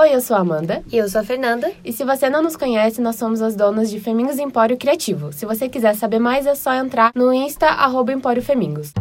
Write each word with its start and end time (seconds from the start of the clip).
Oi, 0.00 0.14
eu 0.14 0.20
sou 0.20 0.36
a 0.36 0.40
Amanda. 0.40 0.80
E 0.92 0.96
eu 0.96 1.08
sou 1.08 1.20
a 1.20 1.24
Fernanda. 1.24 1.72
E 1.84 1.92
se 1.92 2.04
você 2.04 2.30
não 2.30 2.40
nos 2.40 2.54
conhece, 2.54 3.00
nós 3.00 3.16
somos 3.16 3.42
as 3.42 3.56
donas 3.56 3.90
de 3.90 3.98
Femingos 3.98 4.38
Empório 4.38 4.76
Criativo. 4.76 5.32
Se 5.32 5.44
você 5.44 5.68
quiser 5.68 5.96
saber 5.96 6.20
mais, 6.20 6.46
é 6.46 6.54
só 6.54 6.72
entrar 6.72 7.10
no 7.16 7.32
Insta, 7.32 7.66
arroba 7.66 8.12
Empório 8.12 8.40
Femingos. 8.40 8.92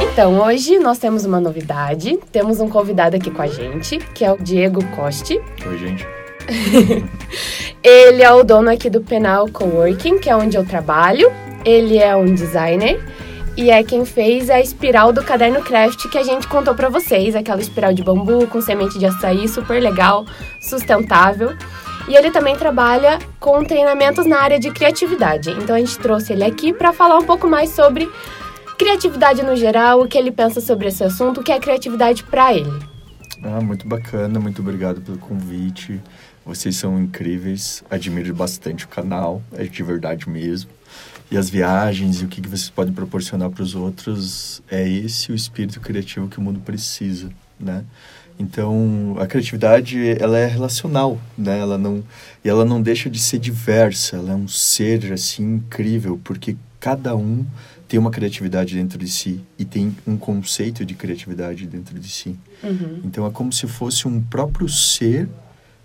Então, 0.00 0.40
hoje 0.40 0.78
nós 0.78 0.96
temos 0.96 1.26
uma 1.26 1.38
novidade. 1.38 2.18
Temos 2.32 2.58
um 2.58 2.70
convidado 2.70 3.16
aqui 3.16 3.30
com 3.30 3.42
a 3.42 3.46
gente, 3.46 3.98
que 3.98 4.24
é 4.24 4.32
o 4.32 4.38
Diego 4.38 4.82
Coste. 4.96 5.38
Oi, 5.66 5.76
gente. 5.76 6.06
Ele 7.84 8.22
é 8.22 8.32
o 8.32 8.42
dono 8.42 8.70
aqui 8.70 8.88
do 8.88 9.02
Penal 9.02 9.46
Coworking, 9.50 10.18
que 10.18 10.30
é 10.30 10.34
onde 10.34 10.56
eu 10.56 10.64
trabalho. 10.64 11.30
Ele 11.66 11.98
é 11.98 12.16
um 12.16 12.34
designer 12.34 12.98
e 13.56 13.70
é 13.70 13.84
quem 13.84 14.04
fez 14.04 14.50
a 14.50 14.60
espiral 14.60 15.12
do 15.12 15.22
caderno 15.22 15.62
craft 15.62 16.08
que 16.08 16.18
a 16.18 16.24
gente 16.24 16.48
contou 16.48 16.74
para 16.74 16.88
vocês, 16.88 17.36
aquela 17.36 17.60
espiral 17.60 17.92
de 17.92 18.02
bambu 18.02 18.48
com 18.48 18.60
semente 18.60 18.98
de 18.98 19.06
açaí, 19.06 19.46
super 19.48 19.80
legal, 19.80 20.26
sustentável. 20.60 21.54
E 22.08 22.16
ele 22.16 22.30
também 22.30 22.56
trabalha 22.56 23.18
com 23.38 23.64
treinamentos 23.64 24.26
na 24.26 24.38
área 24.38 24.58
de 24.58 24.70
criatividade. 24.70 25.50
Então 25.50 25.76
a 25.76 25.78
gente 25.78 25.98
trouxe 25.98 26.32
ele 26.32 26.44
aqui 26.44 26.72
para 26.72 26.92
falar 26.92 27.16
um 27.16 27.24
pouco 27.24 27.48
mais 27.48 27.70
sobre 27.70 28.10
criatividade 28.76 29.42
no 29.42 29.54
geral, 29.54 30.02
o 30.02 30.08
que 30.08 30.18
ele 30.18 30.32
pensa 30.32 30.60
sobre 30.60 30.88
esse 30.88 31.04
assunto, 31.04 31.40
o 31.40 31.44
que 31.44 31.52
é 31.52 31.60
criatividade 31.60 32.24
para 32.24 32.52
ele. 32.52 32.72
Ah, 33.42 33.60
muito 33.60 33.86
bacana, 33.86 34.40
muito 34.40 34.60
obrigado 34.60 35.00
pelo 35.00 35.18
convite. 35.18 36.00
Vocês 36.44 36.76
são 36.76 36.98
incríveis, 36.98 37.84
admiro 37.88 38.34
bastante 38.34 38.84
o 38.84 38.88
canal, 38.88 39.40
é 39.56 39.64
de 39.64 39.82
verdade 39.82 40.28
mesmo 40.28 40.70
e 41.30 41.36
as 41.36 41.48
viagens 41.48 42.20
e 42.20 42.24
o 42.24 42.28
que, 42.28 42.40
que 42.40 42.48
vocês 42.48 42.70
podem 42.70 42.92
proporcionar 42.92 43.50
para 43.50 43.62
os 43.62 43.74
outros 43.74 44.62
é 44.70 44.88
esse 44.88 45.32
o 45.32 45.34
espírito 45.34 45.80
criativo 45.80 46.28
que 46.28 46.38
o 46.38 46.42
mundo 46.42 46.60
precisa, 46.60 47.30
né? 47.58 47.84
Então, 48.38 49.16
a 49.20 49.26
criatividade, 49.26 49.98
ela 50.20 50.36
é 50.36 50.46
relacional, 50.46 51.20
né? 51.38 51.58
Ela 51.58 51.78
não, 51.78 52.02
e 52.44 52.48
ela 52.48 52.64
não 52.64 52.82
deixa 52.82 53.08
de 53.08 53.18
ser 53.18 53.38
diversa, 53.38 54.16
ela 54.16 54.32
é 54.32 54.34
um 54.34 54.48
ser, 54.48 55.12
assim, 55.12 55.54
incrível, 55.54 56.20
porque 56.24 56.56
cada 56.80 57.14
um 57.14 57.46
tem 57.86 57.98
uma 57.98 58.10
criatividade 58.10 58.74
dentro 58.74 58.98
de 58.98 59.08
si 59.08 59.40
e 59.56 59.64
tem 59.64 59.96
um 60.06 60.16
conceito 60.16 60.84
de 60.84 60.94
criatividade 60.94 61.66
dentro 61.66 61.98
de 61.98 62.08
si. 62.08 62.36
Uhum. 62.62 63.00
Então, 63.04 63.24
é 63.24 63.30
como 63.30 63.52
se 63.52 63.68
fosse 63.68 64.08
um 64.08 64.20
próprio 64.20 64.68
ser 64.68 65.28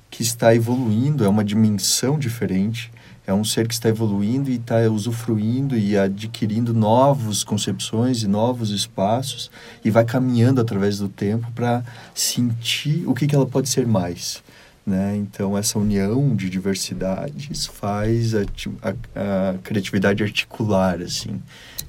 que 0.09 0.23
está 0.23 0.55
evoluindo, 0.55 1.23
é 1.23 1.29
uma 1.29 1.43
dimensão 1.43 2.17
diferente, 2.17 2.91
é 3.29 3.33
um 3.33 3.43
ser 3.43 3.67
que 3.67 3.73
está 3.75 3.87
evoluindo 3.89 4.49
e 4.49 4.55
está 4.55 4.79
usufruindo 4.89 5.77
e 5.77 5.95
adquirindo 5.95 6.73
novas 6.73 7.43
concepções 7.43 8.23
e 8.23 8.27
novos 8.27 8.71
espaços 8.71 9.51
e 9.85 9.91
vai 9.91 10.03
caminhando 10.03 10.59
através 10.59 10.97
do 10.97 11.07
tempo 11.07 11.49
para 11.51 11.83
sentir 12.15 13.07
o 13.07 13.13
que, 13.13 13.27
que 13.27 13.35
ela 13.35 13.45
pode 13.45 13.69
ser 13.69 13.85
mais. 13.85 14.41
Né? 14.83 15.15
Então, 15.17 15.55
essa 15.55 15.77
união 15.77 16.35
de 16.35 16.49
diversidades 16.49 17.67
faz 17.67 18.33
a, 18.33 18.41
a, 18.81 19.51
a 19.51 19.57
criatividade 19.59 20.23
articular, 20.23 20.99
assim. 20.99 21.39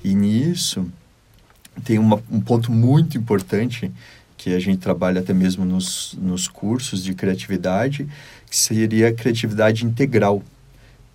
E 0.05 0.14
nisso 0.14 0.86
tem 1.83 1.98
uma, 1.98 2.22
um 2.30 2.41
ponto 2.41 2.70
muito 2.70 3.16
importante 3.16 3.91
que 4.36 4.55
a 4.55 4.58
gente 4.58 4.78
trabalha 4.78 5.20
até 5.20 5.33
mesmo 5.33 5.64
nos, 5.64 6.14
nos 6.20 6.46
cursos 6.46 7.02
de 7.02 7.14
criatividade, 7.14 8.06
que 8.50 8.56
seria 8.56 9.08
a 9.08 9.12
criatividade 9.12 9.86
integral 9.86 10.42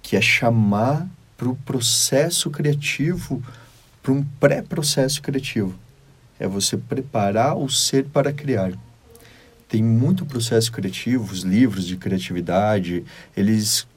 que 0.06 0.16
é 0.16 0.22
chamar 0.22 1.10
para 1.36 1.50
o 1.50 1.56
processo 1.56 2.52
criativo, 2.52 3.42
para 4.04 4.14
um 4.14 4.24
pré-processo 4.40 5.20
criativo. 5.20 5.74
É 6.40 6.48
você 6.48 6.78
preparar 6.78 7.58
o 7.58 7.68
ser 7.68 8.06
para 8.06 8.32
criar. 8.32 8.72
Tem 9.68 9.84
muito 9.84 10.24
processo 10.24 10.72
criativo, 10.72 11.34
os 11.34 11.40
livros 11.40 11.88
de 11.88 11.98
criatividade, 11.98 13.04
eles 13.36 13.88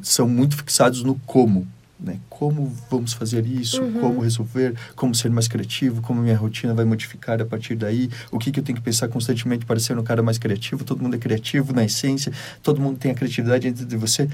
são 0.00 0.26
muito 0.26 0.56
fixados 0.56 1.02
no 1.02 1.16
como. 1.26 1.68
Né? 2.00 2.18
Como 2.30 2.74
vamos 2.90 3.12
fazer 3.12 3.46
isso? 3.46 3.82
Uhum. 3.82 4.00
Como 4.00 4.20
resolver? 4.20 4.74
Como 4.96 5.14
ser 5.14 5.30
mais 5.30 5.48
criativo? 5.48 6.00
Como 6.00 6.22
minha 6.22 6.36
rotina 6.36 6.72
vai 6.72 6.86
modificar 6.86 7.42
a 7.42 7.44
partir 7.44 7.76
daí? 7.76 8.08
O 8.30 8.38
que, 8.38 8.50
que 8.50 8.58
eu 8.58 8.64
tenho 8.64 8.78
que 8.78 8.82
pensar 8.82 9.06
constantemente 9.08 9.66
para 9.66 9.78
ser 9.78 9.98
um 9.98 10.02
cara 10.02 10.22
mais 10.22 10.38
criativo? 10.38 10.82
Todo 10.82 11.02
mundo 11.02 11.14
é 11.14 11.18
criativo 11.18 11.74
na 11.74 11.84
essência, 11.84 12.32
todo 12.62 12.80
mundo 12.80 12.98
tem 12.98 13.10
a 13.10 13.14
criatividade 13.14 13.70
dentro 13.70 13.84
de 13.84 13.96
você. 13.98 14.26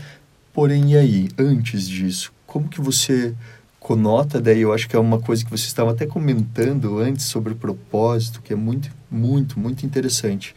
Porém, 0.59 0.91
e 0.91 0.97
aí, 0.97 1.29
antes 1.39 1.89
disso, 1.89 2.33
como 2.45 2.69
que 2.69 2.81
você 2.81 3.33
conota, 3.79 4.41
daí 4.41 4.63
eu 4.63 4.73
acho 4.73 4.89
que 4.89 4.97
é 4.97 4.99
uma 4.99 5.21
coisa 5.21 5.45
que 5.45 5.51
você 5.53 5.67
estava 5.67 5.93
até 5.93 6.05
comentando 6.05 6.99
antes 6.99 7.27
sobre 7.27 7.53
o 7.53 7.57
propósito, 7.57 8.43
que 8.43 8.53
é 8.53 8.57
muito, 8.57 8.91
muito, 9.09 9.57
muito 9.57 9.87
interessante. 9.87 10.57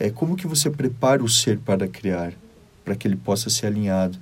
É 0.00 0.08
como 0.08 0.36
que 0.36 0.46
você 0.46 0.70
prepara 0.70 1.22
o 1.22 1.28
ser 1.28 1.58
para 1.58 1.86
criar, 1.86 2.32
para 2.82 2.96
que 2.96 3.06
ele 3.06 3.14
possa 3.14 3.50
ser 3.50 3.66
alinhado. 3.66 4.16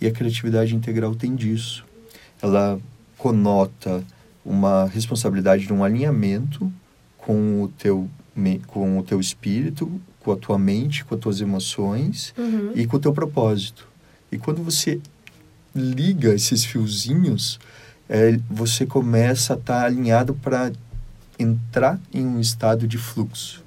E 0.00 0.06
a 0.08 0.10
criatividade 0.10 0.74
integral 0.74 1.14
tem 1.14 1.36
disso. 1.36 1.84
Ela 2.42 2.76
conota 3.16 4.02
uma 4.44 4.86
responsabilidade 4.86 5.64
de 5.64 5.72
um 5.72 5.84
alinhamento 5.84 6.72
com 7.16 7.62
o 7.62 7.68
teu 7.68 8.10
com 8.66 8.98
o 8.98 9.02
teu 9.04 9.20
espírito, 9.20 10.00
com 10.18 10.32
a 10.32 10.36
tua 10.36 10.58
mente, 10.58 11.04
com 11.04 11.14
as 11.14 11.20
tuas 11.20 11.40
emoções 11.40 12.34
uhum. 12.36 12.72
e 12.74 12.84
com 12.84 12.96
o 12.96 13.00
teu 13.00 13.12
propósito. 13.12 13.91
E 14.32 14.38
quando 14.38 14.62
você 14.62 14.98
liga 15.74 16.34
esses 16.34 16.64
fiozinhos, 16.64 17.60
é, 18.08 18.38
você 18.50 18.86
começa 18.86 19.54
a 19.54 19.56
estar 19.56 19.80
tá 19.80 19.86
alinhado 19.86 20.34
para 20.34 20.72
entrar 21.38 22.00
em 22.12 22.26
um 22.26 22.40
estado 22.40 22.86
de 22.86 22.96
fluxo, 22.98 23.62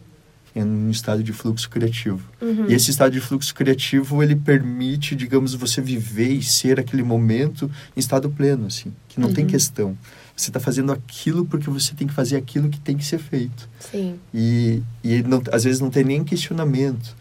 em 0.56 0.64
um 0.64 0.90
estado 0.90 1.24
de 1.24 1.31
fluxo 1.31 1.70
criativo. 1.70 2.28
Uhum. 2.42 2.70
E 2.70 2.74
esse 2.74 2.90
estado 2.90 3.12
de 3.12 3.22
fluxo 3.22 3.53
criativo, 3.53 4.24
ele 4.24 4.36
permite, 4.36 5.16
digamos, 5.16 5.53
você 5.53 5.81
viver 5.81 6.31
e 6.31 6.44
ser 6.44 6.80
aquele 6.80 7.03
momento 7.03 7.70
em 7.96 8.00
estado 8.00 8.30
pleno, 8.30 8.68
assim, 8.68 8.94
que 9.08 9.20
não 9.20 9.30
uhum. 9.30 9.34
tem 9.34 9.46
questão. 9.46 9.97
Você 10.36 10.50
está 10.50 10.59
fazendo 10.59 10.92
aquilo 10.92 11.46
porque 11.46 11.70
você 11.70 11.94
tem 11.94 12.08
que 12.08 12.14
fazer 12.14 12.36
aquilo 12.36 12.70
que 12.70 12.80
tem 12.80 12.97
que 12.97 13.06
ser 13.06 13.20
feito. 13.20 13.70
Sim. 13.80 14.20
E, 14.34 14.82
e 15.03 15.24
não, 15.24 15.42
às 15.52 15.64
vezes 15.64 15.80
não 15.80 15.90
tem 15.90 16.03
nem 16.03 16.24
questionamento 16.24 17.16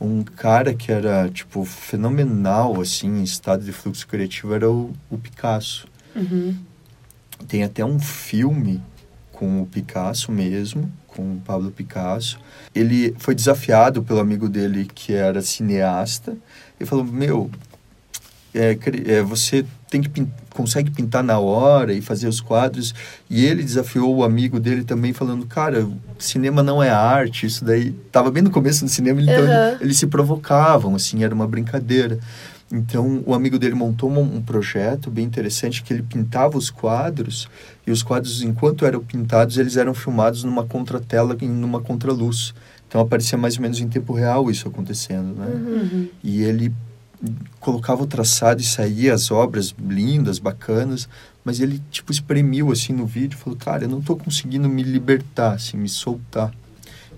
um 0.00 0.22
cara 0.22 0.74
que 0.74 0.92
era, 0.92 1.28
tipo, 1.28 1.64
fenomenal, 1.64 2.80
assim, 2.80 3.20
em 3.20 3.22
estado 3.22 3.64
de 3.64 3.72
fluxo 3.72 4.06
criativo 4.06 4.54
era 4.54 4.70
o, 4.70 4.92
o 5.10 5.18
Picasso. 5.18 5.86
Uhum. 6.14 6.56
Tem 7.46 7.64
até 7.64 7.84
um 7.84 7.98
filme 7.98 8.82
com 9.32 9.62
o 9.62 9.66
Picasso 9.66 10.32
mesmo, 10.32 10.92
com 11.06 11.34
o 11.34 11.40
Pablo 11.40 11.70
Picasso. 11.70 12.38
Ele 12.74 13.14
foi 13.18 13.34
desafiado 13.34 14.02
pelo 14.02 14.20
amigo 14.20 14.48
dele 14.48 14.88
que 14.92 15.14
era 15.14 15.42
cineasta 15.42 16.36
e 16.78 16.84
falou: 16.84 17.04
Meu, 17.04 17.50
é, 18.54 18.76
é, 19.06 19.22
você 19.22 19.64
tem 19.90 20.02
que 20.02 20.26
consegue 20.50 20.90
pintar 20.90 21.22
na 21.22 21.38
hora 21.38 21.92
e 21.92 22.00
fazer 22.00 22.28
os 22.28 22.40
quadros 22.40 22.94
e 23.30 23.44
ele 23.44 23.62
desafiou 23.62 24.14
o 24.14 24.24
amigo 24.24 24.60
dele 24.60 24.84
também 24.84 25.12
falando 25.12 25.46
cara 25.46 25.88
cinema 26.18 26.62
não 26.62 26.82
é 26.82 26.90
arte 26.90 27.46
isso 27.46 27.64
daí 27.64 27.92
tava 28.12 28.30
bem 28.30 28.42
no 28.42 28.50
começo 28.50 28.84
do 28.84 28.90
cinema 28.90 29.20
então 29.22 29.40
uhum. 29.40 29.78
eles 29.80 29.98
se 29.98 30.06
provocavam 30.06 30.94
assim 30.94 31.24
era 31.24 31.34
uma 31.34 31.46
brincadeira 31.46 32.18
então 32.70 33.22
o 33.24 33.32
amigo 33.32 33.58
dele 33.58 33.74
montou 33.74 34.10
um, 34.10 34.20
um, 34.20 34.42
projeto 34.42 35.10
bem 35.10 35.24
interessante 35.24 35.82
que 35.82 35.92
ele 35.92 36.02
pintava 36.02 36.58
os 36.58 36.68
quadros 36.68 37.48
e 37.86 37.90
os 37.90 38.02
quadros 38.02 38.42
enquanto 38.42 38.84
eram 38.84 39.00
pintados 39.00 39.56
eles 39.56 39.76
eram 39.76 39.94
filmados 39.94 40.44
numa 40.44 40.64
contratela 40.64 41.36
e 41.40 41.46
numa 41.46 41.80
contraluz 41.80 42.52
então 42.86 43.00
aparecia 43.00 43.38
mais 43.38 43.56
ou 43.56 43.62
menos 43.62 43.80
em 43.80 43.88
tempo 43.88 44.12
real 44.12 44.50
isso 44.50 44.68
acontecendo 44.68 45.34
né 45.34 45.46
uhum. 45.46 46.08
e 46.22 46.42
ele 46.42 46.74
colocava 47.58 48.02
o 48.02 48.06
traçado 48.06 48.60
e 48.60 48.64
saía 48.64 49.14
as 49.14 49.30
obras 49.30 49.74
lindas, 49.78 50.38
bacanas, 50.38 51.08
mas 51.44 51.60
ele 51.60 51.80
tipo 51.90 52.12
espremiu 52.12 52.70
assim 52.70 52.92
no 52.92 53.06
vídeo, 53.06 53.38
falou: 53.38 53.58
"Cara, 53.58 53.84
eu 53.84 53.88
não 53.88 53.98
estou 53.98 54.16
conseguindo 54.16 54.68
me 54.68 54.82
libertar, 54.82 55.54
assim, 55.54 55.76
me 55.76 55.88
soltar. 55.88 56.52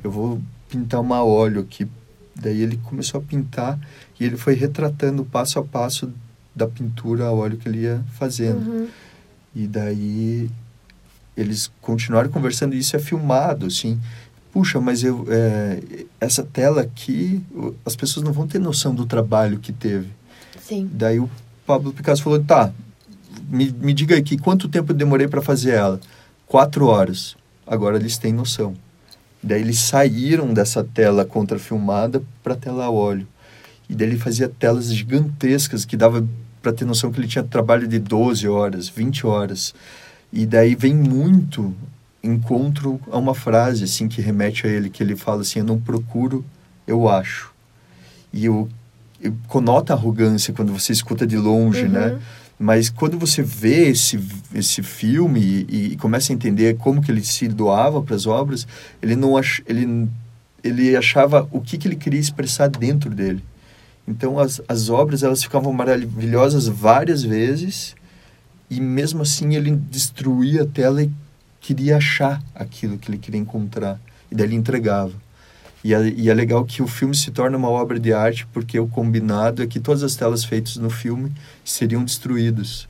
Eu 0.02 0.10
vou 0.10 0.40
pintar 0.68 1.00
uma 1.00 1.22
óleo 1.22 1.60
aqui". 1.60 1.86
Daí 2.34 2.62
ele 2.62 2.78
começou 2.78 3.20
a 3.20 3.22
pintar 3.22 3.78
e 4.18 4.24
ele 4.24 4.36
foi 4.36 4.54
retratando 4.54 5.24
passo 5.24 5.58
a 5.58 5.62
passo 5.62 6.10
da 6.54 6.66
pintura 6.66 7.26
a 7.26 7.32
óleo 7.32 7.58
que 7.58 7.68
ele 7.68 7.80
ia 7.80 8.02
fazendo. 8.14 8.66
Uhum. 8.66 8.88
E 9.54 9.66
daí 9.66 10.50
eles 11.36 11.70
continuaram 11.80 12.30
conversando 12.30 12.74
e 12.74 12.78
isso 12.78 12.96
é 12.96 12.98
filmado, 12.98 13.66
assim 13.66 14.00
puxa, 14.52 14.80
mas 14.80 15.02
eu, 15.02 15.26
é, 15.28 15.82
essa 16.20 16.42
tela 16.42 16.82
aqui, 16.82 17.42
as 17.84 17.96
pessoas 17.96 18.24
não 18.24 18.32
vão 18.32 18.46
ter 18.46 18.58
noção 18.58 18.94
do 18.94 19.06
trabalho 19.06 19.58
que 19.58 19.72
teve. 19.72 20.08
Sim. 20.60 20.88
Daí 20.92 21.18
o 21.20 21.28
Pablo 21.66 21.92
Picasso 21.92 22.22
falou, 22.22 22.42
tá, 22.42 22.72
me, 23.48 23.70
me 23.80 23.92
diga 23.92 24.16
aqui, 24.16 24.36
quanto 24.36 24.68
tempo 24.68 24.92
eu 24.92 24.96
demorei 24.96 25.28
para 25.28 25.42
fazer 25.42 25.72
ela? 25.72 26.00
Quatro 26.46 26.86
horas. 26.86 27.36
Agora 27.66 27.96
eles 27.96 28.18
têm 28.18 28.32
noção. 28.32 28.74
Daí 29.42 29.60
eles 29.60 29.78
saíram 29.78 30.52
dessa 30.52 30.84
tela 30.84 31.24
contrafilmada 31.24 32.22
para 32.42 32.54
tela 32.54 32.84
a 32.84 32.90
óleo. 32.90 33.26
E 33.88 33.94
daí 33.94 34.08
ele 34.08 34.18
fazia 34.18 34.48
telas 34.48 34.92
gigantescas 34.92 35.84
que 35.84 35.96
dava 35.96 36.26
para 36.60 36.72
ter 36.72 36.84
noção 36.84 37.10
que 37.10 37.18
ele 37.18 37.26
tinha 37.26 37.42
trabalho 37.42 37.88
de 37.88 37.98
12 37.98 38.46
horas, 38.48 38.88
20 38.88 39.26
horas. 39.26 39.74
E 40.32 40.44
daí 40.44 40.74
vem 40.74 40.94
muito 40.94 41.74
encontro 42.22 43.00
a 43.10 43.18
uma 43.18 43.34
frase 43.34 43.84
assim 43.84 44.08
que 44.08 44.20
remete 44.20 44.66
a 44.66 44.70
ele, 44.70 44.90
que 44.90 45.02
ele 45.02 45.16
fala 45.16 45.42
assim: 45.42 45.60
Eu 45.60 45.64
não 45.64 45.80
procuro, 45.80 46.44
eu 46.86 47.08
acho. 47.08 47.52
E 48.32 48.44
eu, 48.44 48.68
eu 49.20 49.34
conota 49.48 49.92
arrogância 49.92 50.52
quando 50.52 50.72
você 50.72 50.92
escuta 50.92 51.26
de 51.26 51.36
longe, 51.36 51.88
né? 51.88 52.06
uhum. 52.06 52.14
né? 52.14 52.20
Mas 52.62 52.90
quando 52.90 53.18
você 53.18 53.42
vê 53.42 53.88
esse, 53.88 54.22
esse 54.54 54.82
filme 54.82 55.40
e, 55.66 55.92
e, 55.92 55.96
começa 55.96 56.30
a 56.30 56.34
entender 56.34 56.76
como 56.76 57.00
que 57.00 57.10
ele 57.10 57.24
se 57.24 57.48
doava 57.48 58.02
para 58.02 58.14
as 58.14 58.26
obras, 58.26 58.66
ele 59.00 59.16
não 59.16 59.34
ach, 59.34 59.62
ele, 59.66 60.06
ele 60.62 60.94
achava 60.94 61.48
o 61.50 61.58
que, 61.62 61.78
que 61.78 61.88
ele 61.88 61.96
queria 61.96 62.20
expressar 62.20 62.68
dentro 62.68 63.08
dele. 63.08 63.42
Então 64.06 64.38
as, 64.38 64.60
as 64.68 64.90
obras 64.90 65.22
elas 65.22 65.42
ficavam 65.42 65.72
maravilhosas 65.72 66.66
várias 66.66 67.22
vezes 67.22 67.94
e 68.68 68.78
mesmo 68.78 69.22
assim 69.22 69.54
ele 69.54 69.70
destruía 69.70 70.64
a 70.64 70.66
tela 70.66 71.02
e 71.02 71.10
queria 71.60 71.96
achar 71.96 72.42
aquilo 72.54 72.98
que 72.98 73.10
ele 73.10 73.18
queria 73.18 73.40
encontrar 73.40 74.00
e 74.30 74.34
daí 74.34 74.46
ele 74.46 74.56
entregava. 74.56 75.12
E 75.82 75.94
é, 75.94 76.08
e 76.08 76.28
é 76.28 76.34
legal 76.34 76.64
que 76.64 76.82
o 76.82 76.86
filme 76.86 77.14
se 77.14 77.30
torna 77.30 77.56
uma 77.56 77.70
obra 77.70 77.98
de 77.98 78.12
arte 78.12 78.46
porque 78.52 78.78
o 78.78 78.86
combinado 78.86 79.62
é 79.62 79.66
que 79.66 79.80
todas 79.80 80.02
as 80.02 80.14
telas 80.14 80.44
feitas 80.44 80.76
no 80.76 80.90
filme 80.90 81.32
seriam 81.64 82.04
destruídas. 82.04 82.88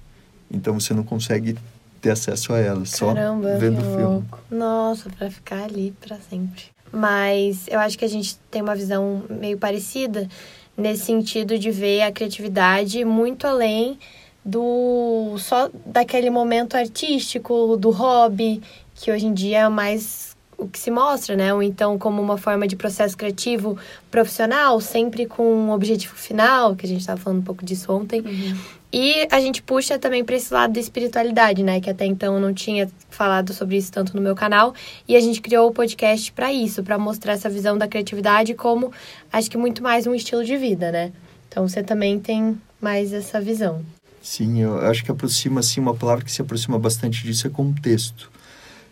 Então 0.50 0.78
você 0.78 0.92
não 0.92 1.04
consegue 1.04 1.56
ter 2.00 2.10
acesso 2.10 2.52
a 2.52 2.58
elas, 2.58 2.90
só 2.90 3.14
Caramba, 3.14 3.56
vendo 3.58 3.78
o 3.78 3.82
filme. 3.82 4.02
Louco. 4.02 4.40
Nossa, 4.50 5.08
para 5.10 5.30
ficar 5.30 5.64
ali 5.64 5.94
para 6.00 6.16
sempre. 6.18 6.64
Mas 6.92 7.68
eu 7.68 7.78
acho 7.78 7.96
que 7.96 8.04
a 8.04 8.08
gente 8.08 8.36
tem 8.50 8.62
uma 8.62 8.74
visão 8.74 9.22
meio 9.30 9.56
parecida 9.56 10.28
nesse 10.76 11.04
sentido 11.04 11.58
de 11.58 11.70
ver 11.70 12.02
a 12.02 12.10
criatividade 12.10 13.04
muito 13.04 13.46
além 13.46 13.98
do 14.44 15.36
só 15.38 15.70
daquele 15.86 16.30
momento 16.30 16.76
artístico, 16.76 17.76
do 17.76 17.90
hobby, 17.90 18.62
que 18.94 19.10
hoje 19.10 19.26
em 19.26 19.34
dia 19.34 19.60
é 19.60 19.68
mais 19.68 20.30
o 20.60 20.68
que 20.68 20.78
se 20.78 20.90
mostra, 20.90 21.34
né? 21.34 21.52
Ou 21.54 21.62
então 21.62 21.98
como 21.98 22.20
uma 22.20 22.36
forma 22.36 22.66
de 22.68 22.76
processo 22.76 23.16
criativo 23.16 23.78
profissional, 24.10 24.80
sempre 24.80 25.24
com 25.26 25.42
um 25.42 25.70
objetivo 25.70 26.14
final, 26.14 26.76
que 26.76 26.84
a 26.84 26.88
gente 26.88 27.00
estava 27.00 27.20
falando 27.20 27.40
um 27.40 27.44
pouco 27.44 27.64
disso 27.64 27.92
ontem. 27.92 28.20
Uhum. 28.20 28.56
E 28.92 29.26
a 29.30 29.40
gente 29.40 29.62
puxa 29.62 29.98
também 29.98 30.24
para 30.24 30.34
esse 30.34 30.52
lado 30.52 30.72
da 30.72 30.80
espiritualidade, 30.80 31.62
né? 31.62 31.80
Que 31.80 31.88
até 31.88 32.04
então 32.04 32.34
eu 32.34 32.40
não 32.40 32.52
tinha 32.52 32.90
falado 33.08 33.52
sobre 33.54 33.76
isso 33.76 33.90
tanto 33.92 34.14
no 34.16 34.20
meu 34.20 34.34
canal. 34.34 34.74
E 35.06 35.16
a 35.16 35.20
gente 35.20 35.40
criou 35.40 35.68
o 35.68 35.72
podcast 35.72 36.32
para 36.32 36.52
isso, 36.52 36.82
para 36.82 36.98
mostrar 36.98 37.34
essa 37.34 37.48
visão 37.48 37.78
da 37.78 37.86
criatividade 37.86 38.52
como, 38.54 38.92
acho 39.32 39.50
que 39.50 39.56
muito 39.56 39.82
mais 39.82 40.06
um 40.06 40.14
estilo 40.14 40.44
de 40.44 40.56
vida, 40.56 40.90
né? 40.90 41.12
Então 41.48 41.66
você 41.66 41.82
também 41.82 42.18
tem 42.18 42.60
mais 42.80 43.12
essa 43.12 43.40
visão. 43.40 43.82
Sim, 44.22 44.60
eu 44.60 44.78
acho 44.80 45.04
que 45.04 45.10
aproxima, 45.10 45.60
assim, 45.60 45.80
uma 45.80 45.94
palavra 45.94 46.24
que 46.24 46.32
se 46.32 46.42
aproxima 46.42 46.78
bastante 46.78 47.22
disso 47.22 47.46
é 47.46 47.50
contexto. 47.50 48.30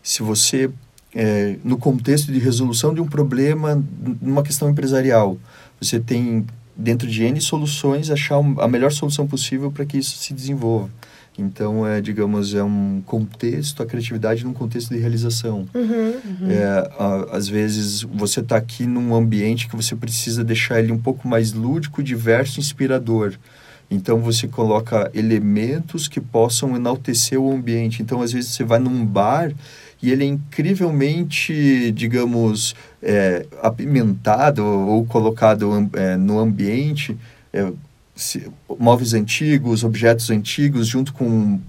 Se 0.03 0.23
você 0.23 0.71
é, 1.15 1.57
no 1.65 1.77
contexto 1.77 2.33
de 2.33 2.39
resolução 2.39 2.93
de 2.95 3.01
um 3.01 3.07
problema, 3.07 3.83
numa 4.21 4.43
questão 4.43 4.69
empresarial. 4.71 5.39
Você 5.81 5.99
tem, 5.99 6.47
dentro 6.77 7.09
de 7.09 7.25
N 7.25 7.41
soluções, 7.41 8.11
achar 8.11 8.37
a 8.37 8.69
melhor 8.69 8.93
solução 8.93 9.27
possível 9.27 9.71
para 9.71 9.85
que 9.85 9.99
isso 9.99 10.19
se 10.19 10.35
desenvolva. 10.35 10.91
Então, 11.39 11.87
é, 11.87 12.01
digamos, 12.01 12.53
é 12.53 12.65
um 12.65 13.01
contexto, 13.07 13.81
a 13.81 13.87
criatividade 13.87 14.45
num 14.45 14.53
contexto 14.53 14.93
de 14.93 14.99
realização. 14.99 15.69
Uhum, 15.73 16.21
uhum. 16.41 16.51
É, 16.51 16.65
a, 16.99 17.37
às 17.37 17.47
vezes, 17.47 18.03
você 18.03 18.41
está 18.41 18.57
aqui 18.57 18.87
num 18.87 19.15
ambiente 19.15 19.69
que 19.69 19.77
você 19.77 19.95
precisa 19.95 20.43
deixar 20.43 20.81
ele 20.81 20.91
um 20.91 20.99
pouco 20.99 21.29
mais 21.29 21.53
lúdico, 21.53 22.03
diverso, 22.03 22.59
inspirador. 22.59 23.35
Então, 23.91 24.19
você 24.19 24.47
coloca 24.47 25.11
elementos 25.15 26.09
que 26.09 26.21
possam 26.21 26.77
enaltecer 26.77 27.41
o 27.41 27.53
ambiente. 27.53 28.03
Então, 28.03 28.21
às 28.21 28.33
vezes, 28.33 28.51
você 28.51 28.65
vai 28.65 28.79
num 28.79 29.05
bar 29.05 29.53
e 30.03 30.11
ele 30.11 30.25
é 30.25 30.27
incrivelmente, 30.27 31.91
digamos, 31.93 32.75
é, 33.03 33.47
apimentado 33.63 34.65
ou 34.65 35.05
colocado 35.05 35.91
é, 35.95 36.17
no 36.17 36.39
ambiente, 36.39 37.17
é, 37.53 37.73
se, 38.15 38.49
móveis 38.79 39.15
antigos, 39.15 39.85
objetos 39.85 40.31
antigos, 40.31 40.87
junto 40.87 41.13
com 41.13 41.61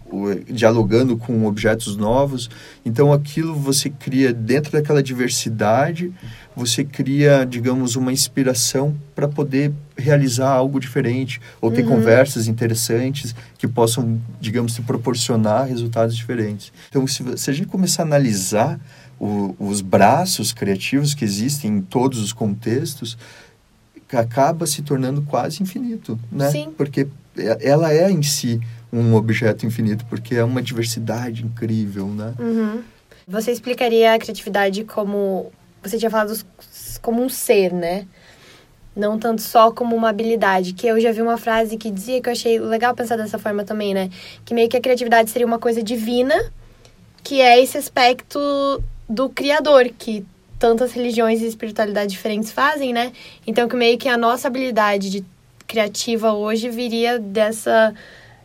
dialogando 0.48 1.16
com 1.16 1.46
objetos 1.46 1.96
novos. 1.96 2.50
Então 2.84 3.14
aquilo 3.14 3.56
você 3.56 3.90
cria 3.90 4.34
dentro 4.34 4.72
daquela 4.72 5.02
diversidade, 5.02 6.12
você 6.56 6.84
cria, 6.84 7.46
digamos, 7.46 7.96
uma 7.96 8.12
inspiração 8.12 8.96
para 9.16 9.28
poder 9.28 9.72
realizar 10.00 10.50
algo 10.50 10.80
diferente 10.80 11.40
ou 11.62 11.72
ter 11.72 11.84
uhum. 11.84 11.96
conversas 11.96 12.48
interessantes 12.48 13.36
que 13.58 13.68
possam, 13.68 14.20
digamos, 14.40 14.74
te 14.74 14.82
proporcionar 14.82 15.68
resultados 15.68 16.16
diferentes. 16.16 16.72
Então, 16.90 17.06
se, 17.06 17.24
se 17.38 17.50
a 17.50 17.54
gente 17.54 17.68
começar 17.68 18.04
a 18.04 18.06
analisar 18.06 18.80
o, 19.20 19.56
os 19.60 19.82
braços 19.82 20.54
criativos 20.54 21.14
que 21.14 21.26
existem 21.26 21.78
em 21.78 21.82
todos 21.82 22.20
os 22.20 22.34
contextos, 22.34 23.18
acaba 24.12 24.66
se 24.66 24.82
tornando 24.82 25.22
quase 25.22 25.62
infinito, 25.62 26.20
né? 26.32 26.50
Sim. 26.50 26.74
Porque 26.76 27.08
ela 27.62 27.94
é 27.94 28.10
em 28.10 28.24
si 28.24 28.60
um 28.92 29.14
objeto 29.14 29.66
infinito, 29.66 30.06
porque 30.06 30.36
é 30.36 30.44
uma 30.44 30.62
diversidade 30.62 31.46
incrível, 31.46 32.08
né? 32.08 32.34
Uhum. 32.40 32.82
Você 33.28 33.52
explicaria 33.52 34.14
a 34.14 34.20
criatividade 34.20 34.84
como... 34.84 35.52
Você 35.84 35.98
tinha 35.98 36.10
falado 36.10 36.34
como 37.02 37.24
um 37.24 37.30
ser, 37.30 37.72
né? 37.72 38.08
Não 38.96 39.18
tanto 39.18 39.42
só 39.42 39.72
como 39.72 39.96
uma 39.96 40.10
habilidade. 40.10 40.74
Que 40.74 40.88
eu 40.88 41.00
já 41.00 41.12
vi 41.12 41.22
uma 41.22 41.38
frase 41.38 41.78
que 41.78 41.90
dizia 41.90 42.22
que 42.22 42.28
eu 42.28 42.34
achei 42.34 42.60
legal 42.60 42.94
pensar 42.94 43.16
dessa 43.16 43.38
forma 43.38 43.64
também, 43.64 43.94
né? 43.94 44.10
Que 44.44 44.54
meio 44.54 44.68
que 44.68 44.78
a 44.78 44.82
criatividade 44.82 45.30
seria 45.30 45.48
uma 45.48 45.60
coisa 45.60 45.82
divina, 45.82 46.36
que 47.24 47.42
é 47.42 47.62
esse 47.62 47.78
aspecto 47.78 48.40
do 49.08 49.30
criador, 49.30 49.90
que 49.98 50.26
tantas 50.60 50.92
religiões 50.92 51.42
e 51.42 51.48
espiritualidades 51.48 52.12
diferentes 52.12 52.52
fazem, 52.52 52.92
né? 52.92 53.14
Então 53.48 53.68
que 53.68 53.76
meio 53.76 53.98
que 53.98 54.10
a 54.10 54.18
nossa 54.18 54.48
habilidade 54.48 55.10
de 55.10 55.24
criativa 55.66 56.34
hoje 56.34 56.70
viria 56.70 57.18
dessa 57.18 57.94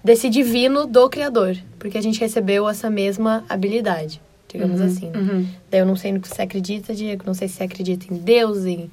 desse 0.04 0.28
divino 0.28 0.86
do 0.86 1.08
criador, 1.08 1.56
porque 1.78 1.96
a 1.96 2.02
gente 2.02 2.20
recebeu 2.20 2.68
essa 2.68 2.90
mesma 2.90 3.42
habilidade, 3.48 4.20
digamos 4.46 4.78
uhum, 4.78 4.86
assim. 4.86 5.08
Né? 5.08 5.18
Uhum. 5.18 5.48
Daí 5.70 5.80
eu 5.80 5.86
não 5.86 5.96
sei 5.96 6.12
no 6.12 6.20
que 6.20 6.28
você 6.28 6.42
acredita, 6.42 6.94
Diego, 6.94 7.24
não 7.26 7.32
sei 7.32 7.48
se 7.48 7.54
você 7.54 7.64
acredita 7.64 8.12
em 8.12 8.18
Deus, 8.18 8.66
em 8.66 8.90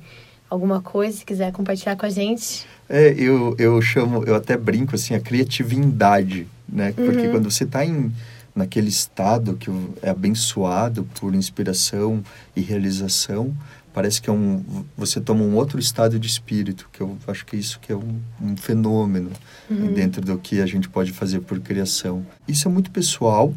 alguma 0.51 0.81
coisa, 0.81 1.17
se 1.17 1.25
quiser 1.25 1.53
compartilhar 1.53 1.95
com 1.95 2.05
a 2.05 2.09
gente. 2.09 2.67
É, 2.89 3.15
eu, 3.17 3.55
eu 3.57 3.81
chamo, 3.81 4.25
eu 4.25 4.35
até 4.35 4.57
brinco 4.57 4.95
assim, 4.95 5.15
a 5.15 5.19
criatividade, 5.19 6.45
né? 6.67 6.91
Porque 6.91 7.27
uhum. 7.27 7.31
quando 7.31 7.49
você 7.49 7.63
está 7.63 7.85
em 7.85 8.11
naquele 8.53 8.89
estado 8.89 9.55
que 9.55 9.71
é 10.01 10.09
abençoado 10.09 11.07
por 11.17 11.33
inspiração 11.33 12.21
e 12.53 12.59
realização, 12.59 13.55
parece 13.93 14.21
que 14.21 14.29
é 14.29 14.33
um 14.33 14.61
você 14.97 15.21
toma 15.21 15.41
um 15.41 15.55
outro 15.55 15.79
estado 15.79 16.19
de 16.19 16.27
espírito 16.27 16.89
que 16.91 16.99
eu 16.99 17.17
acho 17.29 17.45
que 17.45 17.55
isso 17.55 17.79
que 17.79 17.93
é 17.93 17.95
um, 17.95 18.19
um 18.41 18.57
fenômeno 18.57 19.31
uhum. 19.69 19.93
dentro 19.93 20.21
do 20.21 20.37
que 20.37 20.59
a 20.59 20.65
gente 20.65 20.89
pode 20.89 21.13
fazer 21.13 21.41
por 21.41 21.59
criação 21.59 22.25
isso 22.47 22.67
é 22.67 22.71
muito 22.71 22.89
pessoal 22.91 23.53